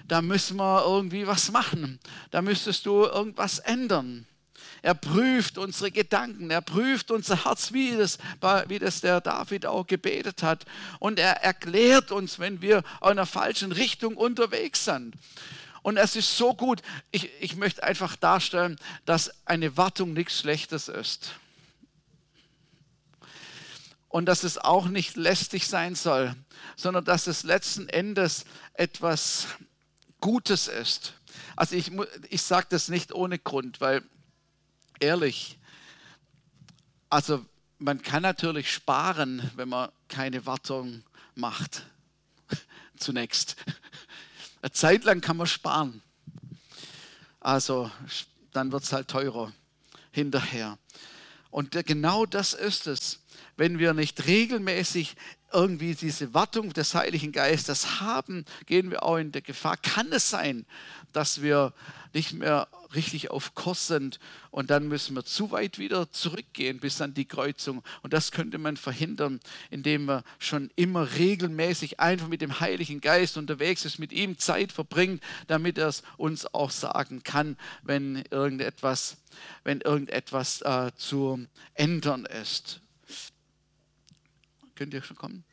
da 0.08 0.22
müssen 0.22 0.56
wir 0.56 0.84
irgendwie 0.84 1.26
was 1.26 1.50
machen. 1.50 1.98
Da 2.30 2.42
müsstest 2.42 2.86
du 2.86 3.04
irgendwas 3.04 3.58
ändern. 3.60 4.26
Er 4.86 4.94
prüft 4.94 5.58
unsere 5.58 5.90
Gedanken, 5.90 6.48
er 6.48 6.60
prüft 6.60 7.10
unser 7.10 7.44
Herz, 7.44 7.72
wie 7.72 7.96
das, 7.96 8.18
wie 8.68 8.78
das 8.78 9.00
der 9.00 9.20
David 9.20 9.66
auch 9.66 9.84
gebetet 9.84 10.44
hat. 10.44 10.64
Und 11.00 11.18
er 11.18 11.42
erklärt 11.42 12.12
uns, 12.12 12.38
wenn 12.38 12.62
wir 12.62 12.84
in 13.00 13.08
einer 13.08 13.26
falschen 13.26 13.72
Richtung 13.72 14.16
unterwegs 14.16 14.84
sind. 14.84 15.16
Und 15.82 15.96
es 15.96 16.14
ist 16.14 16.36
so 16.36 16.54
gut, 16.54 16.82
ich, 17.10 17.28
ich 17.40 17.56
möchte 17.56 17.82
einfach 17.82 18.14
darstellen, 18.14 18.78
dass 19.06 19.32
eine 19.44 19.76
Wartung 19.76 20.12
nichts 20.12 20.38
Schlechtes 20.38 20.86
ist. 20.86 21.32
Und 24.06 24.26
dass 24.26 24.44
es 24.44 24.56
auch 24.56 24.86
nicht 24.86 25.16
lästig 25.16 25.66
sein 25.66 25.96
soll, 25.96 26.32
sondern 26.76 27.04
dass 27.04 27.26
es 27.26 27.42
letzten 27.42 27.88
Endes 27.88 28.44
etwas 28.74 29.48
Gutes 30.20 30.68
ist. 30.68 31.14
Also 31.56 31.74
ich, 31.74 31.90
ich 32.28 32.42
sage 32.42 32.68
das 32.70 32.86
nicht 32.86 33.12
ohne 33.12 33.40
Grund, 33.40 33.80
weil 33.80 34.04
ehrlich, 35.00 35.58
also 37.08 37.44
man 37.78 38.02
kann 38.02 38.22
natürlich 38.22 38.72
sparen, 38.72 39.50
wenn 39.56 39.68
man 39.68 39.90
keine 40.08 40.46
Wartung 40.46 41.02
macht. 41.34 41.84
Zunächst. 42.96 43.56
Eine 44.62 44.72
Zeit 44.72 45.04
lang 45.04 45.20
kann 45.20 45.36
man 45.36 45.46
sparen. 45.46 46.02
Also 47.40 47.90
dann 48.52 48.72
wird 48.72 48.82
es 48.84 48.92
halt 48.92 49.08
teurer 49.08 49.52
hinterher. 50.10 50.78
Und 51.50 51.72
genau 51.86 52.26
das 52.26 52.54
ist 52.54 52.86
es, 52.86 53.20
wenn 53.56 53.78
wir 53.78 53.94
nicht 53.94 54.26
regelmäßig 54.26 55.14
irgendwie 55.52 55.94
diese 55.94 56.34
Wartung 56.34 56.72
des 56.72 56.94
Heiligen 56.94 57.32
Geistes 57.32 58.00
haben, 58.00 58.44
gehen 58.66 58.90
wir 58.90 59.02
auch 59.02 59.16
in 59.16 59.32
der 59.32 59.42
Gefahr. 59.42 59.76
Kann 59.76 60.12
es 60.12 60.28
sein, 60.28 60.66
dass 61.12 61.42
wir 61.42 61.72
nicht 62.12 62.32
mehr 62.32 62.68
richtig 62.94 63.30
auf 63.30 63.54
Kurs 63.54 63.86
sind 63.86 64.18
und 64.50 64.70
dann 64.70 64.88
müssen 64.88 65.14
wir 65.14 65.24
zu 65.24 65.50
weit 65.50 65.78
wieder 65.78 66.10
zurückgehen 66.12 66.78
bis 66.78 67.00
an 67.00 67.14
die 67.14 67.26
Kreuzung. 67.26 67.82
Und 68.02 68.12
das 68.12 68.30
könnte 68.30 68.58
man 68.58 68.76
verhindern, 68.76 69.40
indem 69.70 70.06
man 70.06 70.22
schon 70.38 70.70
immer 70.76 71.16
regelmäßig 71.16 72.00
einfach 72.00 72.28
mit 72.28 72.40
dem 72.40 72.60
Heiligen 72.60 73.00
Geist 73.00 73.36
unterwegs 73.36 73.84
ist, 73.84 73.98
mit 73.98 74.12
ihm 74.12 74.38
Zeit 74.38 74.72
verbringt, 74.72 75.22
damit 75.46 75.78
er 75.78 75.88
es 75.88 76.02
uns 76.16 76.46
auch 76.54 76.70
sagen 76.70 77.22
kann, 77.22 77.56
wenn 77.82 78.24
irgendetwas, 78.30 79.18
wenn 79.64 79.80
irgendetwas 79.80 80.62
äh, 80.62 80.92
zu 80.96 81.46
ändern 81.74 82.24
ist. 82.24 82.80
Könnt 84.74 84.94
ihr 84.94 85.02
schon 85.02 85.16
kommen? 85.16 85.44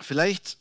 Vielleicht 0.00 0.58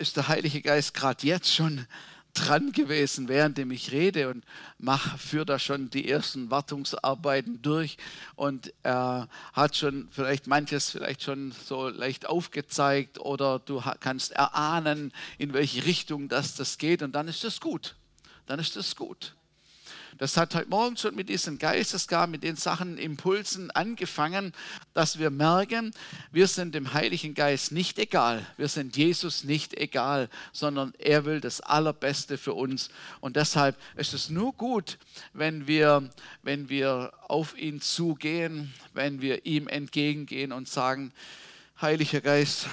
ist 0.00 0.16
der 0.16 0.28
Heilige 0.28 0.62
Geist 0.62 0.94
gerade 0.94 1.26
jetzt 1.26 1.52
schon 1.54 1.86
dran 2.32 2.72
gewesen, 2.72 3.28
während 3.28 3.58
ich 3.58 3.92
rede 3.92 4.30
und 4.30 4.44
mach, 4.78 5.18
führe 5.18 5.44
da 5.44 5.58
schon 5.58 5.90
die 5.90 6.08
ersten 6.08 6.50
Wartungsarbeiten 6.50 7.60
durch 7.60 7.98
und 8.34 8.72
er 8.82 9.28
hat 9.52 9.76
schon 9.76 10.08
vielleicht 10.10 10.46
manches 10.46 10.90
vielleicht 10.90 11.22
schon 11.22 11.52
so 11.52 11.88
leicht 11.88 12.26
aufgezeigt 12.26 13.18
oder 13.18 13.58
du 13.58 13.82
kannst 14.00 14.32
erahnen, 14.32 15.12
in 15.38 15.52
welche 15.52 15.84
Richtung 15.84 16.28
das, 16.28 16.54
das 16.54 16.78
geht 16.78 17.02
und 17.02 17.12
dann 17.12 17.28
ist 17.28 17.44
das 17.44 17.60
gut. 17.60 17.96
Dann 18.46 18.58
ist 18.58 18.76
das 18.76 18.96
gut. 18.96 19.34
Das 20.18 20.36
hat 20.36 20.54
heute 20.54 20.68
Morgen 20.68 20.96
schon 20.96 21.14
mit 21.14 21.28
diesen 21.28 21.58
Geistesgaben, 21.58 22.32
mit 22.32 22.42
den 22.42 22.56
Sachen, 22.56 22.98
Impulsen 22.98 23.70
angefangen, 23.70 24.52
dass 24.92 25.18
wir 25.18 25.30
merken, 25.30 25.92
wir 26.32 26.46
sind 26.46 26.74
dem 26.74 26.92
Heiligen 26.92 27.34
Geist 27.34 27.72
nicht 27.72 27.98
egal. 27.98 28.44
Wir 28.56 28.68
sind 28.68 28.96
Jesus 28.96 29.44
nicht 29.44 29.74
egal, 29.78 30.28
sondern 30.52 30.92
er 30.98 31.24
will 31.24 31.40
das 31.40 31.60
Allerbeste 31.60 32.38
für 32.38 32.54
uns. 32.54 32.90
Und 33.20 33.36
deshalb 33.36 33.76
ist 33.96 34.12
es 34.12 34.30
nur 34.30 34.52
gut, 34.52 34.98
wenn 35.32 35.66
wir, 35.66 36.10
wenn 36.42 36.68
wir 36.68 37.12
auf 37.28 37.56
ihn 37.56 37.80
zugehen, 37.80 38.72
wenn 38.92 39.20
wir 39.20 39.46
ihm 39.46 39.68
entgegengehen 39.68 40.52
und 40.52 40.68
sagen, 40.68 41.12
Heiliger 41.80 42.20
Geist, 42.20 42.66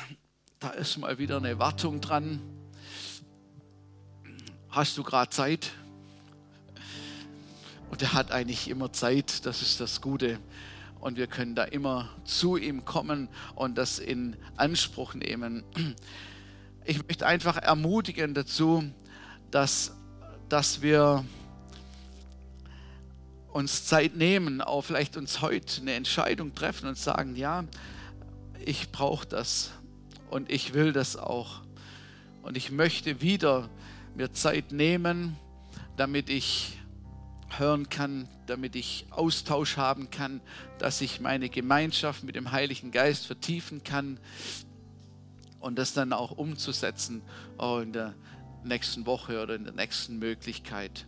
da 0.60 0.72
ist 0.72 0.98
mal 0.98 1.18
wieder 1.18 1.38
eine 1.38 1.60
Wartung 1.60 2.02
dran. 2.02 2.42
Hast 4.70 4.98
du 4.98 5.04
gerade 5.04 5.30
Zeit? 5.30 5.72
Und 7.90 8.02
er 8.02 8.14
hat 8.14 8.32
eigentlich 8.32 8.70
immer 8.70 8.92
Zeit, 8.92 9.46
das 9.46 9.62
ist 9.62 9.80
das 9.80 10.02
Gute. 10.02 10.40
Und 11.00 11.18
wir 11.18 11.28
können 11.28 11.56
da 11.56 11.64
immer 11.64 12.10
zu 12.26 12.58
ihm 12.58 12.86
kommen 12.86 13.30
und 13.56 13.78
das 13.78 14.00
in 14.00 14.36
Anspruch 14.56 15.14
nehmen. 15.14 15.64
Ich 16.90 17.06
möchte 17.06 17.28
einfach 17.28 17.58
ermutigen 17.58 18.34
dazu, 18.34 18.82
dass, 19.52 19.92
dass 20.48 20.82
wir 20.82 21.26
uns 23.52 23.86
Zeit 23.86 24.16
nehmen, 24.16 24.62
auch 24.62 24.84
vielleicht 24.84 25.18
uns 25.18 25.42
heute 25.42 25.82
eine 25.82 25.94
Entscheidung 25.96 26.56
treffen 26.56 26.88
und 26.88 26.98
sagen, 26.98 27.36
ja, 27.36 27.66
ich 28.64 28.92
brauche 28.92 29.28
das 29.28 29.72
und 30.30 30.52
ich 30.52 30.74
will 30.74 30.94
das 30.94 31.18
auch. 31.18 31.62
Und 32.42 32.56
ich 32.56 32.72
möchte 32.72 33.20
wieder 33.20 33.70
mir 34.16 34.32
Zeit 34.32 34.72
nehmen, 34.72 35.36
damit 35.98 36.30
ich 36.30 36.77
hören 37.50 37.90
kann, 37.90 38.28
damit 38.46 38.76
ich 38.76 39.08
Austausch 39.10 39.78
haben 39.78 40.10
kann, 40.10 40.42
dass 40.80 41.02
ich 41.02 41.22
meine 41.22 41.50
Gemeinschaft 41.50 42.24
mit 42.24 42.36
dem 42.36 42.52
Heiligen 42.52 42.92
Geist 42.92 43.26
vertiefen 43.26 43.84
kann 43.84 44.20
und 45.60 45.78
das 45.78 45.94
dann 45.94 46.14
auch 46.14 46.32
umzusetzen 46.32 47.22
in 47.82 47.94
der 47.94 48.14
nächsten 48.64 49.06
Woche 49.06 49.42
oder 49.42 49.56
in 49.56 49.64
der 49.64 49.74
nächsten 49.74 50.20
Möglichkeit. 50.20 51.06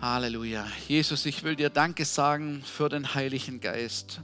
Halleluja. 0.00 0.66
Jesus, 0.88 1.24
ich 1.24 1.42
will 1.42 1.56
dir 1.56 1.70
Danke 1.70 2.04
sagen 2.04 2.62
für 2.62 2.90
den 2.90 3.14
Heiligen 3.14 3.60
Geist. 3.60 4.20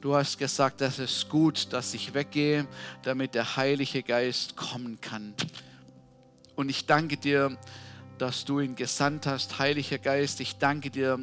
Du 0.00 0.14
hast 0.14 0.36
gesagt, 0.36 0.80
dass 0.80 0.98
es 0.98 1.28
gut, 1.28 1.72
dass 1.72 1.94
ich 1.94 2.12
weggehe, 2.12 2.66
damit 3.04 3.34
der 3.34 3.56
Heilige 3.56 4.02
Geist 4.02 4.56
kommen 4.56 5.00
kann. 5.00 5.32
Und 6.56 6.68
ich 6.68 6.86
danke 6.86 7.16
dir, 7.16 7.56
dass 8.18 8.44
du 8.44 8.60
ihn 8.60 8.76
gesandt 8.76 9.26
hast. 9.26 9.58
Heiliger 9.58 9.98
Geist, 9.98 10.40
ich 10.40 10.56
danke 10.58 10.90
dir, 10.90 11.18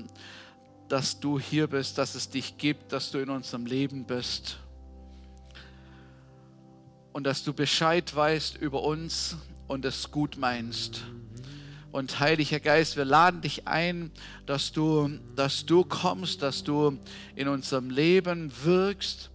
dass 0.88 1.20
du 1.20 1.40
hier 1.40 1.68
bist, 1.68 1.98
dass 1.98 2.16
es 2.16 2.30
dich 2.30 2.58
gibt, 2.58 2.92
dass 2.92 3.12
du 3.12 3.20
in 3.20 3.30
unserem 3.30 3.66
Leben 3.66 4.06
bist. 4.06 4.58
Und 7.14 7.24
dass 7.26 7.44
du 7.44 7.54
Bescheid 7.54 8.14
weißt 8.16 8.58
über 8.58 8.84
uns 8.84 9.38
und 9.68 9.86
es 9.86 10.12
gut 10.12 10.38
meinst. 10.38 11.04
Und 11.92 12.20
Heiliger 12.20 12.60
Geist, 12.60 12.96
wir 12.96 13.06
laden 13.06 13.42
dich 13.42 13.68
ein, 13.68 14.12
dass 14.46 14.72
du, 14.72 15.10
dass 15.36 15.66
du 15.66 15.84
kommst, 15.84 16.42
dass 16.42 16.64
du 16.64 16.98
in 17.36 17.48
unserem 17.48 17.90
Leben 17.90 18.52
wirkst 18.64 19.31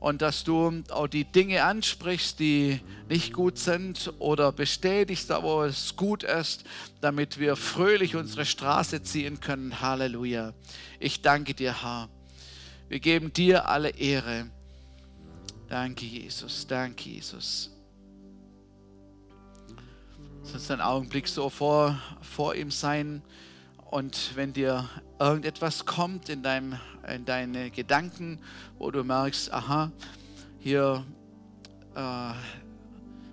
und 0.00 0.22
dass 0.22 0.44
du 0.44 0.82
auch 0.90 1.08
die 1.08 1.24
Dinge 1.24 1.64
ansprichst, 1.64 2.38
die 2.38 2.80
nicht 3.08 3.32
gut 3.32 3.58
sind 3.58 4.12
oder 4.18 4.52
bestätigst, 4.52 5.30
wo 5.42 5.62
es 5.62 5.96
gut 5.96 6.22
ist, 6.22 6.64
damit 7.00 7.38
wir 7.38 7.56
fröhlich 7.56 8.14
unsere 8.14 8.46
Straße 8.46 9.02
ziehen 9.02 9.40
können. 9.40 9.80
Halleluja. 9.80 10.54
Ich 11.00 11.22
danke 11.22 11.54
dir, 11.54 11.82
Herr. 11.82 12.08
Wir 12.88 13.00
geben 13.00 13.32
dir 13.32 13.68
alle 13.68 13.90
Ehre. 13.90 14.50
Danke, 15.68 16.06
Jesus. 16.06 16.66
Danke, 16.66 17.10
Jesus. 17.10 17.70
Lass 20.42 20.54
uns 20.54 20.70
einen 20.70 20.80
Augenblick 20.80 21.28
so 21.28 21.50
vor, 21.50 22.00
vor 22.22 22.54
ihm 22.54 22.70
sein. 22.70 23.22
Und 23.90 24.36
wenn 24.36 24.52
dir 24.52 24.88
irgendetwas 25.18 25.86
kommt 25.86 26.28
in, 26.28 26.42
deinem, 26.42 26.78
in 27.08 27.24
deine 27.24 27.70
Gedanken, 27.70 28.38
wo 28.78 28.90
du 28.90 29.02
merkst, 29.02 29.52
aha, 29.52 29.90
hier 30.58 31.06
äh, 31.94 32.00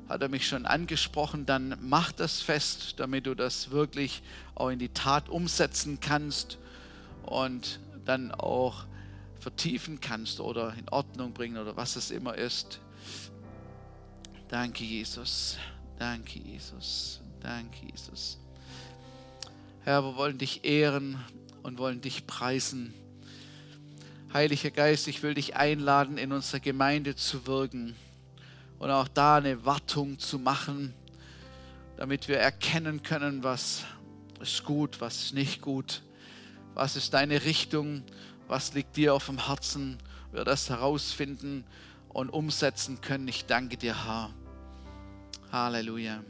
hat 0.07 0.21
er 0.21 0.29
mich 0.29 0.47
schon 0.47 0.65
angesprochen, 0.65 1.45
dann 1.45 1.77
mach 1.81 2.13
das 2.13 2.41
fest, 2.41 2.99
damit 2.99 3.25
du 3.25 3.35
das 3.35 3.71
wirklich 3.71 4.23
auch 4.53 4.69
in 4.69 4.79
die 4.79 4.89
Tat 4.89 5.27
umsetzen 5.27 5.99
kannst 5.99 6.57
und 7.23 7.81
dann 8.05 8.31
auch 8.31 8.85
vertiefen 9.39 9.99
kannst 9.99 10.39
oder 10.39 10.73
in 10.79 10.87
Ordnung 10.89 11.33
bringen 11.33 11.57
oder 11.57 11.75
was 11.75 11.97
es 11.97 12.11
immer 12.11 12.35
ist. 12.35 12.79
Danke, 14.47 14.85
Jesus. 14.85 15.57
Danke, 15.99 16.39
Jesus. 16.39 17.21
Danke, 17.41 17.87
Jesus. 17.91 18.39
Herr, 19.85 20.03
wir 20.03 20.15
wollen 20.15 20.39
dich 20.39 20.65
ehren 20.65 21.23
und 21.61 21.77
wollen 21.77 22.01
dich 22.01 22.25
preisen. 22.25 22.91
Heiliger 24.33 24.71
Geist, 24.71 25.07
ich 25.07 25.21
will 25.21 25.35
dich 25.35 25.57
einladen, 25.57 26.17
in 26.17 26.31
unserer 26.31 26.59
Gemeinde 26.59 27.15
zu 27.15 27.45
wirken 27.45 27.95
und 28.79 28.89
auch 28.89 29.07
da 29.07 29.35
eine 29.35 29.63
Wartung 29.63 30.17
zu 30.17 30.39
machen, 30.39 30.95
damit 31.97 32.27
wir 32.27 32.39
erkennen 32.39 33.03
können, 33.03 33.43
was 33.43 33.83
ist 34.41 34.63
gut, 34.63 35.01
was 35.01 35.25
ist 35.25 35.33
nicht 35.35 35.61
gut, 35.61 36.01
was 36.73 36.95
ist 36.95 37.13
deine 37.13 37.45
Richtung, 37.45 38.01
was 38.47 38.73
liegt 38.73 38.97
dir 38.97 39.13
auf 39.13 39.27
dem 39.27 39.45
Herzen, 39.45 39.99
wir 40.31 40.45
das 40.45 40.67
herausfinden 40.71 41.63
und 42.09 42.31
umsetzen 42.31 43.01
können. 43.01 43.27
Ich 43.27 43.45
danke 43.45 43.77
dir, 43.77 44.03
Herr. 44.03 44.31
Halleluja. 45.51 46.23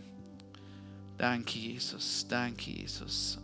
Danke, 1.17 1.57
Jesus. 1.57 2.27
Danke, 2.27 2.71
Jesus. 2.71 3.39